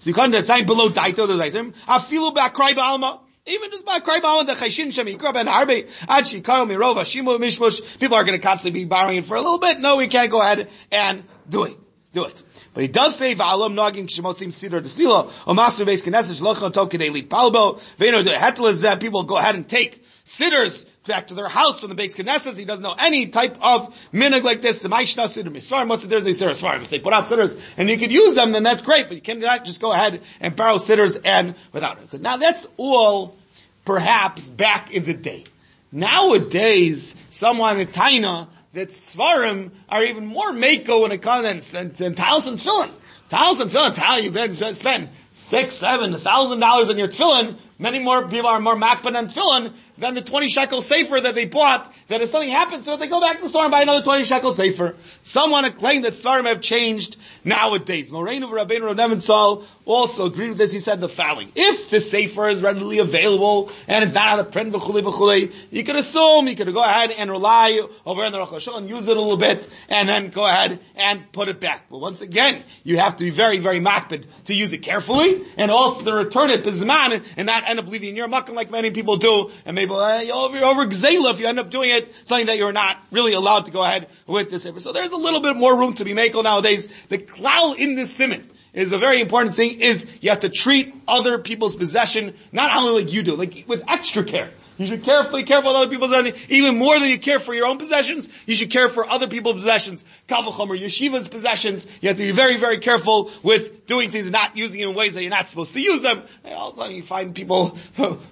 so 0.02 0.10
you 0.10 0.14
can't 0.14 0.34
say 0.44 0.64
below 0.64 0.88
daito 0.88 1.28
the 1.28 1.34
daitim. 1.34 1.72
Afilu 1.86 2.34
ba'krai 2.34 2.72
ba'alma. 2.74 3.20
Even 3.46 3.70
just 3.70 3.86
by 3.86 4.00
cry 4.00 4.18
ba'alma 4.18 4.46
the 4.46 4.54
chayshin 4.54 4.92
shem 4.92 5.06
yikra 5.06 5.32
ben 5.32 5.46
harbe 5.46 5.88
ad 6.08 6.24
shikaro 6.24 6.66
mirova 6.66 7.02
shimu 7.02 7.38
mishmush. 7.38 8.00
People 8.00 8.16
are 8.16 8.24
going 8.24 8.36
to 8.36 8.44
constantly 8.44 8.80
be 8.80 8.84
borrowing 8.84 9.18
it 9.18 9.26
for 9.26 9.36
a 9.36 9.40
little 9.40 9.60
bit. 9.60 9.78
No, 9.78 9.94
we 9.94 10.08
can't 10.08 10.28
go 10.28 10.42
ahead 10.42 10.68
and 10.90 11.22
do 11.48 11.62
it. 11.62 11.76
Do 12.12 12.24
it. 12.24 12.42
But 12.74 12.82
he 12.82 12.88
does 12.88 13.14
say 13.14 13.36
va'alam 13.36 13.74
nagin 13.74 14.08
kshimotzim 14.08 14.48
sidor 14.48 14.80
tefila 14.80 15.30
o 15.46 15.54
master 15.54 15.84
beis 15.84 16.02
knesset 16.02 16.42
shlochon 16.42 16.72
tokidei 16.72 17.12
lit 17.12 17.30
palbo 17.30 17.80
veino 17.96 18.24
de 18.24 18.30
hetel 18.30 19.00
people 19.00 19.22
go 19.22 19.36
ahead 19.36 19.54
and 19.54 19.68
take 19.68 20.04
sitters 20.24 20.84
back 21.06 21.28
to 21.28 21.34
their 21.34 21.48
house 21.48 21.80
from 21.80 21.88
the 21.88 21.94
base 21.94 22.14
Knesset. 22.14 22.58
He 22.58 22.64
doesn't 22.64 22.82
know 22.82 22.94
any 22.98 23.28
type 23.28 23.56
of 23.60 23.94
minig 24.12 24.42
like 24.42 24.62
this. 24.62 24.80
The 24.80 24.88
Maishna 24.88 25.24
Siddur 25.24 25.48
Misvarim, 25.48 25.88
what's 25.88 26.04
the 26.04 26.08
difference 26.08 26.40
in 26.40 26.48
Siddur 26.48 26.76
If 26.76 26.90
they 26.90 27.00
put 27.00 27.12
out 27.12 27.28
sitters 27.28 27.56
and 27.76 27.88
you 27.88 27.98
could 27.98 28.12
use 28.12 28.36
them, 28.36 28.52
then 28.52 28.62
that's 28.62 28.82
great, 28.82 29.08
but 29.08 29.14
you 29.14 29.22
cannot 29.22 29.64
just 29.64 29.80
go 29.80 29.92
ahead 29.92 30.22
and 30.40 30.54
borrow 30.54 30.78
sitters 30.78 31.16
and 31.16 31.54
without 31.72 31.98
it. 32.00 32.20
Now 32.20 32.36
that's 32.36 32.66
all 32.76 33.36
perhaps 33.84 34.50
back 34.50 34.92
in 34.92 35.04
the 35.04 35.14
day. 35.14 35.44
Nowadays, 35.90 37.14
someone 37.28 37.80
in 37.80 37.88
Taina 37.88 38.48
that 38.72 38.88
Svarim 38.88 39.70
are 39.88 40.02
even 40.02 40.24
more 40.24 40.52
Mako 40.52 41.02
when 41.02 41.12
it 41.12 41.20
comes 41.20 41.70
than, 41.72 41.92
than 41.92 42.14
Talis 42.14 42.46
and 42.46 42.58
Tefillin. 42.58 42.90
Talis 43.28 43.60
and 43.60 43.70
Tefillin, 43.70 44.66
you 44.66 44.72
spend 44.72 45.10
six, 45.32 45.74
seven, 45.74 46.14
a 46.14 46.18
thousand 46.18 46.60
dollars 46.60 46.88
on 46.88 46.96
your 46.96 47.08
Tefillin, 47.08 47.58
many 47.78 47.98
more 47.98 48.26
people 48.28 48.46
are 48.46 48.60
more 48.60 48.76
makban 48.76 49.18
and 49.18 49.28
tefillin 49.28 49.72
than 50.02 50.14
the 50.14 50.20
20 50.20 50.48
shekel 50.48 50.82
safer 50.82 51.20
that 51.20 51.34
they 51.34 51.46
bought, 51.46 51.92
that 52.08 52.20
if 52.20 52.28
something 52.28 52.50
happens 52.50 52.84
to 52.84 52.92
it, 52.92 53.00
they 53.00 53.06
go 53.06 53.20
back 53.20 53.36
to 53.36 53.42
the 53.42 53.48
store 53.48 53.62
and 53.62 53.70
buy 53.70 53.82
another 53.82 54.02
20 54.02 54.24
shekel 54.24 54.52
safer. 54.52 54.96
Some 55.22 55.52
want 55.52 55.66
to 55.66 55.72
claim 55.72 56.02
that 56.02 56.14
Svarim 56.14 56.44
have 56.44 56.60
changed 56.60 57.16
nowadays. 57.44 58.10
Moraine 58.10 58.42
of 58.42 58.50
Rabbeinu 58.50 58.96
Rav 58.96 59.66
also 59.84 60.26
agreed 60.26 60.48
with 60.48 60.58
this. 60.58 60.72
He 60.72 60.80
said 60.80 61.00
the 61.00 61.08
following. 61.08 61.50
If 61.54 61.90
the 61.90 62.00
safer 62.00 62.48
is 62.48 62.62
readily 62.62 62.98
available 62.98 63.70
and 63.88 64.04
it's 64.04 64.14
not 64.14 64.28
out 64.28 64.38
of 64.40 64.52
print, 64.52 64.72
v'chule 64.72 65.02
v'chule, 65.02 65.52
you 65.70 65.84
could 65.84 65.96
assume, 65.96 66.48
you 66.48 66.56
could 66.56 66.72
go 66.72 66.82
ahead 66.82 67.12
and 67.12 67.30
rely 67.30 67.80
over 68.04 68.24
in 68.24 68.32
the 68.32 68.38
Rosh 68.38 68.66
and 68.66 68.88
use 68.88 69.08
it 69.08 69.16
a 69.16 69.20
little 69.20 69.36
bit 69.36 69.68
and 69.88 70.08
then 70.08 70.30
go 70.30 70.44
ahead 70.44 70.80
and 70.96 71.30
put 71.32 71.48
it 71.48 71.60
back. 71.60 71.88
But 71.88 71.98
once 71.98 72.22
again, 72.22 72.62
you 72.84 72.98
have 72.98 73.16
to 73.16 73.24
be 73.24 73.30
very, 73.30 73.58
very 73.58 73.80
makbid 73.80 74.26
to 74.46 74.54
use 74.54 74.72
it 74.72 74.78
carefully 74.78 75.42
and 75.56 75.70
also 75.70 76.04
to 76.04 76.12
return 76.12 76.50
it 76.50 76.64
bizman 76.64 77.22
and 77.36 77.46
not 77.46 77.68
end 77.68 77.78
up 77.78 77.86
leaving 77.86 78.16
your 78.16 78.28
makkah 78.28 78.52
like 78.52 78.70
many 78.70 78.90
people 78.90 79.16
do, 79.16 79.50
and 79.64 79.74
maybe 79.74 79.91
uh, 79.94 80.24
over 80.32 80.58
over 80.58 80.86
gzela 80.86 81.30
if 81.30 81.40
you 81.40 81.46
end 81.46 81.58
up 81.58 81.70
doing 81.70 81.90
it, 81.90 82.12
something 82.24 82.46
that 82.46 82.58
you're 82.58 82.72
not 82.72 82.98
really 83.10 83.32
allowed 83.32 83.66
to 83.66 83.72
go 83.72 83.82
ahead 83.82 84.08
with 84.26 84.50
this. 84.50 84.62
So 84.82 84.92
there's 84.92 85.12
a 85.12 85.16
little 85.16 85.40
bit 85.40 85.56
more 85.56 85.78
room 85.78 85.94
to 85.94 86.04
be 86.04 86.12
makel 86.12 86.44
nowadays. 86.44 86.88
The 87.08 87.18
klal 87.18 87.76
in 87.76 87.94
this 87.94 88.14
simon 88.16 88.48
is 88.72 88.92
a 88.92 88.98
very 88.98 89.20
important 89.20 89.54
thing. 89.54 89.80
Is 89.80 90.06
you 90.20 90.30
have 90.30 90.40
to 90.40 90.48
treat 90.48 90.94
other 91.06 91.38
people's 91.38 91.76
possession 91.76 92.34
not 92.52 92.74
only 92.76 93.02
like 93.02 93.12
you 93.12 93.22
do, 93.22 93.36
like 93.36 93.64
with 93.66 93.84
extra 93.88 94.24
care. 94.24 94.50
You 94.78 94.86
should 94.86 95.04
carefully 95.04 95.44
care 95.44 95.60
for 95.60 95.68
other 95.68 95.88
people's 95.88 96.10
possessions, 96.10 96.38
even 96.48 96.78
more 96.78 96.98
than 96.98 97.08
you 97.08 97.18
care 97.18 97.38
for 97.38 97.54
your 97.54 97.66
own 97.66 97.78
possessions. 97.78 98.30
You 98.46 98.54
should 98.54 98.70
care 98.70 98.88
for 98.88 99.08
other 99.08 99.28
people's 99.28 99.56
possessions. 99.56 100.04
Kavachomer, 100.28 100.78
yeshiva's 100.78 101.28
possessions. 101.28 101.86
You 102.00 102.08
have 102.08 102.16
to 102.16 102.22
be 102.24 102.32
very, 102.32 102.56
very 102.56 102.78
careful 102.78 103.30
with 103.42 103.86
doing 103.86 104.10
things 104.10 104.26
and 104.26 104.32
not 104.32 104.56
using 104.56 104.80
in 104.80 104.94
ways 104.94 105.14
that 105.14 105.22
you're 105.22 105.30
not 105.30 105.46
supposed 105.46 105.74
to 105.74 105.80
use 105.80 106.02
them. 106.02 106.22
And 106.44 106.54
all 106.54 106.70
of 106.70 106.78
a 106.78 106.80
sudden 106.80 106.96
you 106.96 107.02
find 107.02 107.34
people 107.34 107.76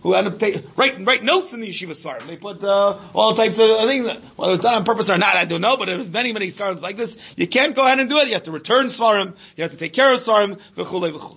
who 0.03 0.15
end 0.15 0.29
up 0.29 0.39
take, 0.39 0.65
write, 0.77 1.05
write 1.05 1.23
notes 1.23 1.53
in 1.53 1.61
the 1.61 1.69
yeshiva 1.69 1.95
sarm. 1.95 2.27
They 2.27 2.37
put, 2.37 2.65
uh, 2.65 2.99
all 3.15 3.35
types 3.35 3.59
of 3.59 3.69
things, 3.87 4.09
whether 4.37 4.55
it's 4.55 4.63
done 4.63 4.75
on 4.75 4.85
purpose 4.85 5.11
or 5.11 5.19
not, 5.19 5.37
I 5.37 5.45
don't 5.45 5.61
know, 5.61 5.77
but 5.77 5.87
there's 5.87 6.09
many, 6.09 6.33
many 6.33 6.47
sarms 6.47 6.81
like 6.81 6.97
this. 6.97 7.19
You 7.37 7.47
can't 7.47 7.75
go 7.75 7.85
ahead 7.85 8.01
and 8.01 8.09
do 8.09 8.19
it. 8.19 8.29
You 8.29 8.35
have 8.35 8.45
to 8.45 8.53
return 8.53 8.87
svarim. 8.87 9.37
You 9.57 9.63
have 9.63 9.73
to 9.73 9.79
take 9.79 9.93
care 9.93 10.13
of 10.13 10.21
svarim. 10.21 10.59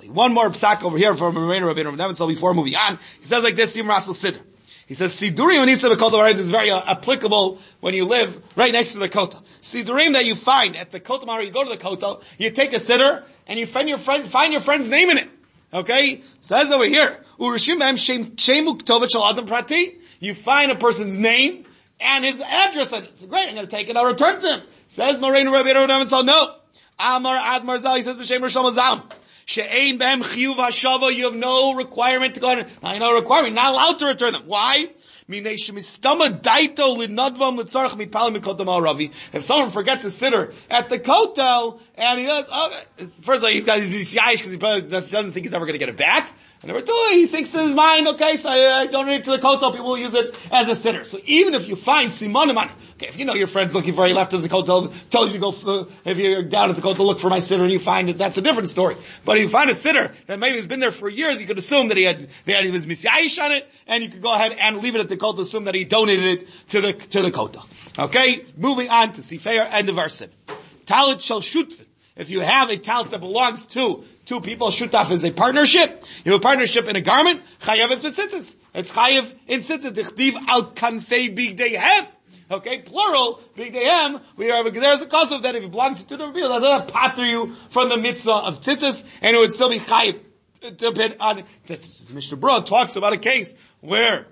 One 0.07 0.33
more 0.33 0.49
psak 0.49 0.83
over 0.83 0.97
here 0.97 1.15
from 1.15 1.35
Rabbeinu 1.35 1.73
Rabbeinu 1.73 1.95
Rabbeinu 1.95 2.27
before 2.27 2.53
moving 2.53 2.75
on. 2.75 2.99
He 3.19 3.25
says 3.25 3.43
like 3.43 3.55
this, 3.55 3.73
Tim 3.73 3.85
Siddur. 3.87 4.39
He 4.85 4.93
says 4.95 5.19
sidurim 5.19 5.65
anitza 5.65 5.93
bekota 5.93 6.33
is 6.33 6.49
very 6.49 6.71
uh, 6.71 6.81
applicable 6.91 7.59
when 7.79 7.93
you 7.93 8.05
live 8.05 8.41
right 8.55 8.71
next 8.71 8.93
to 8.93 8.99
the 8.99 9.09
kota. 9.09 9.37
Sidurim 9.61 10.13
that 10.13 10.25
you 10.25 10.35
find 10.35 10.75
at 10.75 10.91
the 10.91 10.99
kota 10.99 11.25
you 11.43 11.51
go 11.51 11.63
to 11.63 11.69
the 11.69 11.77
kota, 11.77 12.19
you 12.37 12.51
take 12.51 12.73
a 12.73 12.79
sitter 12.79 13.23
and 13.47 13.59
you 13.59 13.65
find 13.65 13.89
your 13.89 13.97
friend, 13.97 14.25
find 14.25 14.51
your 14.51 14.61
friend's 14.61 14.89
name 14.89 15.09
in 15.09 15.17
it. 15.17 15.29
Okay, 15.73 16.21
says 16.39 16.69
over 16.71 16.85
here, 16.85 17.23
prati. 19.47 19.97
You 20.19 20.33
find 20.35 20.71
a 20.71 20.75
person's 20.75 21.17
name 21.17 21.65
and 21.99 22.23
his 22.23 22.41
address 22.41 22.93
in 22.93 23.03
it. 23.03 23.17
So 23.17 23.27
great, 23.27 23.47
I'm 23.47 23.55
going 23.55 23.65
to 23.65 23.71
take 23.71 23.89
it. 23.89 23.97
I'll 23.97 24.05
return 24.05 24.39
to 24.39 24.47
him. 24.57 24.61
Says 24.87 25.19
Moreno 25.19 25.51
Rabbi 25.51 25.73
Rodam 25.73 26.25
no. 26.25 26.55
Amar 26.99 27.37
Admar 27.37 27.79
Zal. 27.79 27.95
He 27.95 28.03
says 28.03 28.17
b'shem 28.17 28.41
Rishon. 28.41 29.03
She'ein 29.45 29.99
behem 29.99 30.21
chiyuv 30.23 30.55
hashava, 30.55 31.13
you 31.13 31.25
have 31.25 31.35
no 31.35 31.73
requirement 31.73 32.35
to 32.35 32.39
go 32.39 32.51
ahead 32.51 32.69
and, 32.81 32.99
no 32.99 33.13
requirement, 33.13 33.55
not 33.55 33.73
allowed 33.73 33.99
to 33.99 34.05
return 34.05 34.33
them. 34.33 34.43
Why? 34.45 34.89
If 35.25 35.45
someone 39.43 39.71
forgets 39.71 40.03
a 40.03 40.11
sitter 40.11 40.53
at 40.69 40.89
the 40.89 40.99
kotel, 40.99 41.79
and 41.95 42.19
he 42.19 42.25
does, 42.25 42.45
oh, 42.51 42.83
first 43.21 43.37
of 43.37 43.43
all, 43.43 43.49
he's 43.49 43.63
got 43.63 43.79
his 43.79 43.87
because 43.87 44.51
he 44.51 44.57
probably 44.57 44.81
doesn't 44.81 45.31
think 45.31 45.45
he's 45.45 45.53
ever 45.53 45.65
going 45.65 45.75
to 45.75 45.79
get 45.79 45.87
it 45.87 45.95
back. 45.95 46.29
And 46.63 46.71
number 46.71 46.85
two, 46.85 46.93
oh, 46.95 47.09
he 47.11 47.27
thinks 47.27 47.53
in 47.53 47.59
his 47.59 47.73
mind, 47.73 48.07
okay, 48.07 48.37
so 48.37 48.49
I, 48.49 48.83
I 48.83 48.87
donate 48.87 49.19
it 49.19 49.23
to 49.25 49.31
the 49.31 49.37
kotel, 49.37 49.73
people 49.73 49.89
will 49.89 49.97
use 49.97 50.13
it 50.13 50.33
as 50.49 50.69
a 50.69 50.75
sitter. 50.77 51.03
So 51.03 51.19
even 51.25 51.55
if 51.55 51.67
you 51.67 51.75
find 51.75 52.09
simanim 52.09 52.71
okay, 52.93 53.07
if 53.07 53.17
you 53.17 53.25
know 53.25 53.33
your 53.33 53.47
friend's 53.47 53.75
looking 53.75 53.93
for, 53.93 54.07
you 54.07 54.13
left 54.13 54.33
at 54.33 54.41
the 54.41 54.47
kotel, 54.47 54.93
told 55.09 55.27
you 55.27 55.33
to 55.33 55.39
go, 55.39 55.51
for, 55.51 55.69
uh, 55.69 55.85
if 56.05 56.17
you're 56.17 56.41
down 56.41 56.69
at 56.69 56.77
the 56.77 56.81
kotel, 56.81 56.99
look 56.99 57.19
for 57.19 57.29
my 57.29 57.41
sitter, 57.41 57.63
and 57.63 57.71
you 57.73 57.79
find 57.79 58.09
it, 58.09 58.17
that's 58.17 58.37
a 58.37 58.41
different 58.41 58.69
story. 58.69 58.95
But 59.25 59.35
if 59.35 59.43
you 59.43 59.49
find 59.49 59.69
a 59.71 59.75
sitter 59.75 60.13
that 60.27 60.39
maybe 60.39 60.55
has 60.55 60.65
been 60.65 60.79
there 60.79 60.93
for 60.93 61.09
years, 61.09 61.41
you 61.41 61.47
could 61.47 61.57
assume 61.57 61.89
that 61.89 61.97
he 61.97 62.03
had, 62.03 62.29
that 62.45 62.63
he 62.63 62.71
was 62.71 62.85
misyayish 62.85 63.43
on 63.43 63.51
it, 63.51 63.67
and 63.85 64.01
you 64.01 64.09
could 64.09 64.21
go 64.21 64.31
ahead 64.31 64.53
and 64.53 64.77
leave 64.77 64.95
it 64.95 65.01
at 65.01 65.09
the 65.09 65.17
kotel, 65.17 65.39
assume 65.39 65.65
that 65.65 65.75
he 65.75 65.83
donated 65.83 66.43
it 66.43 66.47
to 66.69 66.79
the, 66.79 66.93
to 66.93 67.21
the 67.21 67.31
kotel. 67.31 67.67
Okay, 67.99 68.45
moving 68.55 68.89
on 68.89 69.11
to 69.11 69.21
Sifeir 69.21 69.67
and 69.69 69.85
the 69.85 69.91
Varsim. 69.91 70.29
Talit 70.85 71.19
shall 71.19 71.41
shoot 71.41 71.77
if 72.15 72.29
you 72.29 72.39
have 72.39 72.69
a 72.69 72.77
talis 72.77 73.09
that 73.09 73.19
belongs 73.19 73.65
to 73.65 74.03
two 74.33 74.41
people, 74.41 74.69
shutaf 74.69 75.11
is 75.11 75.23
a 75.25 75.31
partnership. 75.31 76.03
You 76.25 76.31
have 76.31 76.41
a 76.41 76.43
partnership 76.43 76.87
in 76.87 76.95
a 76.95 77.01
garment, 77.01 77.41
chayav 77.59 77.91
is 77.91 78.03
mitzitzis. 78.03 78.55
It's 78.73 78.91
chayav 78.91 79.31
in 79.47 79.59
tzitzis. 79.59 79.91
Dichtiv 79.91 80.35
al 80.47 80.71
kanfei 80.71 81.35
bigdeihem. 81.35 82.07
Okay, 82.49 82.79
plural, 82.79 83.41
bigdeihem. 83.55 84.21
We 84.35 84.51
are, 84.51 84.67
there's 84.69 85.01
a 85.03 85.05
cause 85.05 85.31
of 85.31 85.43
that 85.43 85.55
if 85.55 85.63
it 85.63 85.71
belongs 85.71 86.01
to 86.01 86.05
different 86.05 86.33
people, 86.33 86.49
that 86.49 86.61
doesn't 86.61 86.91
patter 86.91 87.25
you 87.25 87.53
from 87.69 87.89
the 87.89 87.97
mitzvah 87.97 88.31
of 88.31 88.61
tzitzis, 88.61 89.05
and 89.21 89.35
it 89.35 89.39
would 89.39 89.53
still 89.53 89.69
be 89.69 89.79
chayav 89.79 90.19
to 90.61 90.71
depend 90.71 91.17
on. 91.19 91.43
Mr. 91.65 92.39
Broad 92.39 92.65
talks 92.65 92.95
about 92.95 93.13
a 93.13 93.19
case 93.19 93.53
where, 93.81 94.25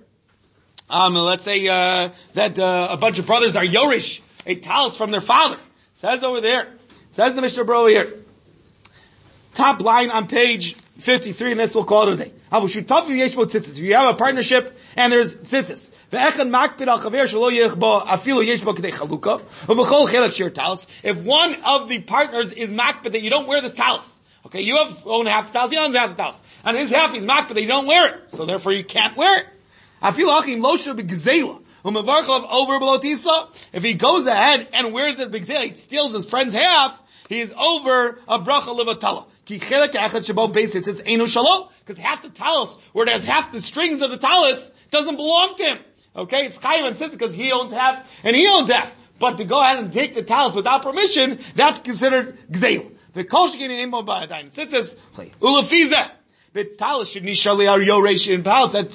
um, 0.89 1.13
let's 1.13 1.43
say, 1.43 1.67
uh, 1.67 2.09
that, 2.33 2.57
uh, 2.57 2.87
a 2.89 2.97
bunch 2.97 3.19
of 3.19 3.27
brothers 3.27 3.55
are 3.55 3.65
yorish, 3.65 4.21
a 4.47 4.55
talis 4.55 4.97
from 4.97 5.11
their 5.11 5.21
father. 5.21 5.57
Says 5.93 6.23
over 6.23 6.41
there, 6.41 6.67
Says 7.11 7.35
the 7.35 7.41
Mishnah 7.41 7.65
Bro 7.65 7.87
here. 7.87 8.20
Top 9.61 9.83
line 9.83 10.09
on 10.09 10.25
page 10.25 10.73
53, 10.73 11.51
and 11.51 11.59
this 11.59 11.75
we'll 11.75 11.83
call 11.83 12.09
it 12.09 12.13
a 12.13 12.15
day. 12.23 12.31
If 12.51 13.77
you 13.77 13.93
have 13.93 14.15
a 14.15 14.17
partnership 14.17 14.75
and 14.95 15.13
there's 15.13 15.35
tzitzis, 15.35 15.91
if 21.03 21.17
one 21.17 21.55
of 21.63 21.89
the 21.89 21.99
partners 21.99 22.53
is 22.53 22.73
makbid 22.73 23.11
that 23.11 23.21
you 23.21 23.29
don't 23.29 23.45
wear 23.45 23.61
this 23.61 23.73
talis, 23.73 24.19
okay, 24.47 24.61
you 24.61 24.77
have 24.77 25.05
own 25.05 25.27
half 25.27 25.53
the 25.53 25.59
talis, 25.59 25.71
he 25.71 25.77
owns 25.77 25.95
half 25.95 26.09
the 26.09 26.15
talis, 26.15 26.41
and 26.65 26.75
his 26.75 26.89
half 26.89 27.13
is 27.13 27.23
makbid 27.23 27.53
that 27.53 27.61
you 27.61 27.67
don't 27.67 27.85
wear 27.85 28.15
it, 28.15 28.31
so 28.31 28.47
therefore 28.47 28.71
you 28.71 28.83
can't 28.83 29.15
wear 29.15 29.41
it. 29.41 29.45
If 33.73 33.83
he 33.83 33.93
goes 33.93 34.25
ahead 34.25 34.67
and 34.73 34.91
wears 34.91 35.19
it 35.19 35.35
he 35.35 35.73
steals 35.75 36.13
his 36.13 36.25
friend's 36.25 36.55
half, 36.55 36.99
he 37.29 37.39
is 37.39 37.53
over 37.53 38.19
a 38.27 38.39
bracha 38.39 38.75
levatala. 38.75 39.25
Because 39.45 39.89
half 41.97 42.21
the 42.21 42.29
talis, 42.33 42.77
where 42.93 43.07
it 43.07 43.11
has 43.11 43.25
half 43.25 43.51
the 43.51 43.61
strings 43.61 44.01
of 44.01 44.11
the 44.11 44.17
talis, 44.17 44.71
doesn't 44.91 45.15
belong 45.15 45.55
to 45.57 45.63
him. 45.63 45.79
Okay, 46.15 46.45
it's 46.45 46.57
chayim 46.57 46.87
and 46.87 46.97
sitz 46.97 47.13
because 47.13 47.33
he 47.33 47.51
owns 47.51 47.71
half 47.71 48.05
and 48.23 48.35
he 48.35 48.47
owns 48.47 48.69
half. 48.69 48.93
But 49.19 49.37
to 49.37 49.45
go 49.45 49.61
ahead 49.61 49.79
and 49.83 49.93
take 49.93 50.13
the 50.13 50.23
talis 50.23 50.55
without 50.55 50.81
permission, 50.81 51.39
that's 51.55 51.79
considered 51.79 52.37
gzeil. 52.51 52.91
The 53.13 53.23
kol 53.23 53.47
shekin 53.47 53.71
in 53.71 53.89
by 53.89 54.23
a 54.23 54.27
tzitzis, 54.27 54.97
ulafiza. 55.39 56.11
That's, 56.53 56.75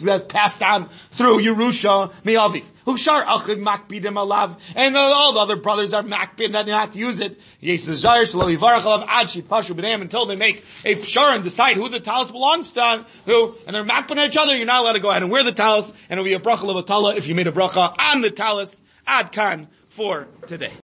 that's 0.00 0.25
passed 0.25 0.60
down 0.60 0.88
through 1.10 1.40
Yerusha 1.40 2.12
mi'aviv. 2.25 2.64
Hushar 2.86 3.25
achid 3.25 3.62
makbidim 3.64 4.14
alav, 4.14 4.58
and 4.75 4.94
all 4.96 5.32
the 5.32 5.40
other 5.40 5.56
brothers 5.56 5.94
are 5.94 6.02
makbid 6.02 6.52
that 6.52 6.66
they 6.66 6.72
not 6.72 6.92
to 6.92 6.98
use 6.98 7.20
it. 7.20 7.40
Yes, 7.60 7.86
the 7.86 7.92
zayir 7.92 8.22
shlo 8.22 8.54
yivarach 8.54 8.82
alav 8.82 9.08
adshi 9.08 9.42
pashu 9.42 9.75
b'nei 9.75 9.98
until 10.00 10.26
they 10.26 10.36
make 10.36 10.58
a 10.84 10.94
pshar 10.94 11.34
and 11.34 11.42
decide 11.44 11.76
who 11.76 11.88
the 11.88 11.98
talis 11.98 12.30
belongs 12.30 12.72
to, 12.72 13.06
who, 13.25 13.54
and 13.66 13.75
they're 13.75 13.84
makbid 13.84 14.28
each 14.28 14.36
other, 14.36 14.54
you're 14.54 14.66
not 14.66 14.82
allowed 14.82 14.92
to 14.92 15.00
go 15.00 15.08
ahead 15.10 15.22
and 15.22 15.32
wear 15.32 15.42
the 15.42 15.52
talis, 15.52 15.92
and 16.10 16.20
it'll 16.20 16.25
be 16.25 16.34
a 16.34 16.38
bracha 16.38 16.68
of 16.68 16.76
a 16.76 17.16
if 17.16 17.26
you 17.26 17.34
made 17.34 17.46
a 17.46 17.52
bracha 17.52 17.94
on 17.98 18.20
the 18.20 18.30
talis, 18.30 18.82
ad 19.06 19.32
kan, 19.32 19.66
for 19.88 20.28
today. 20.46 20.75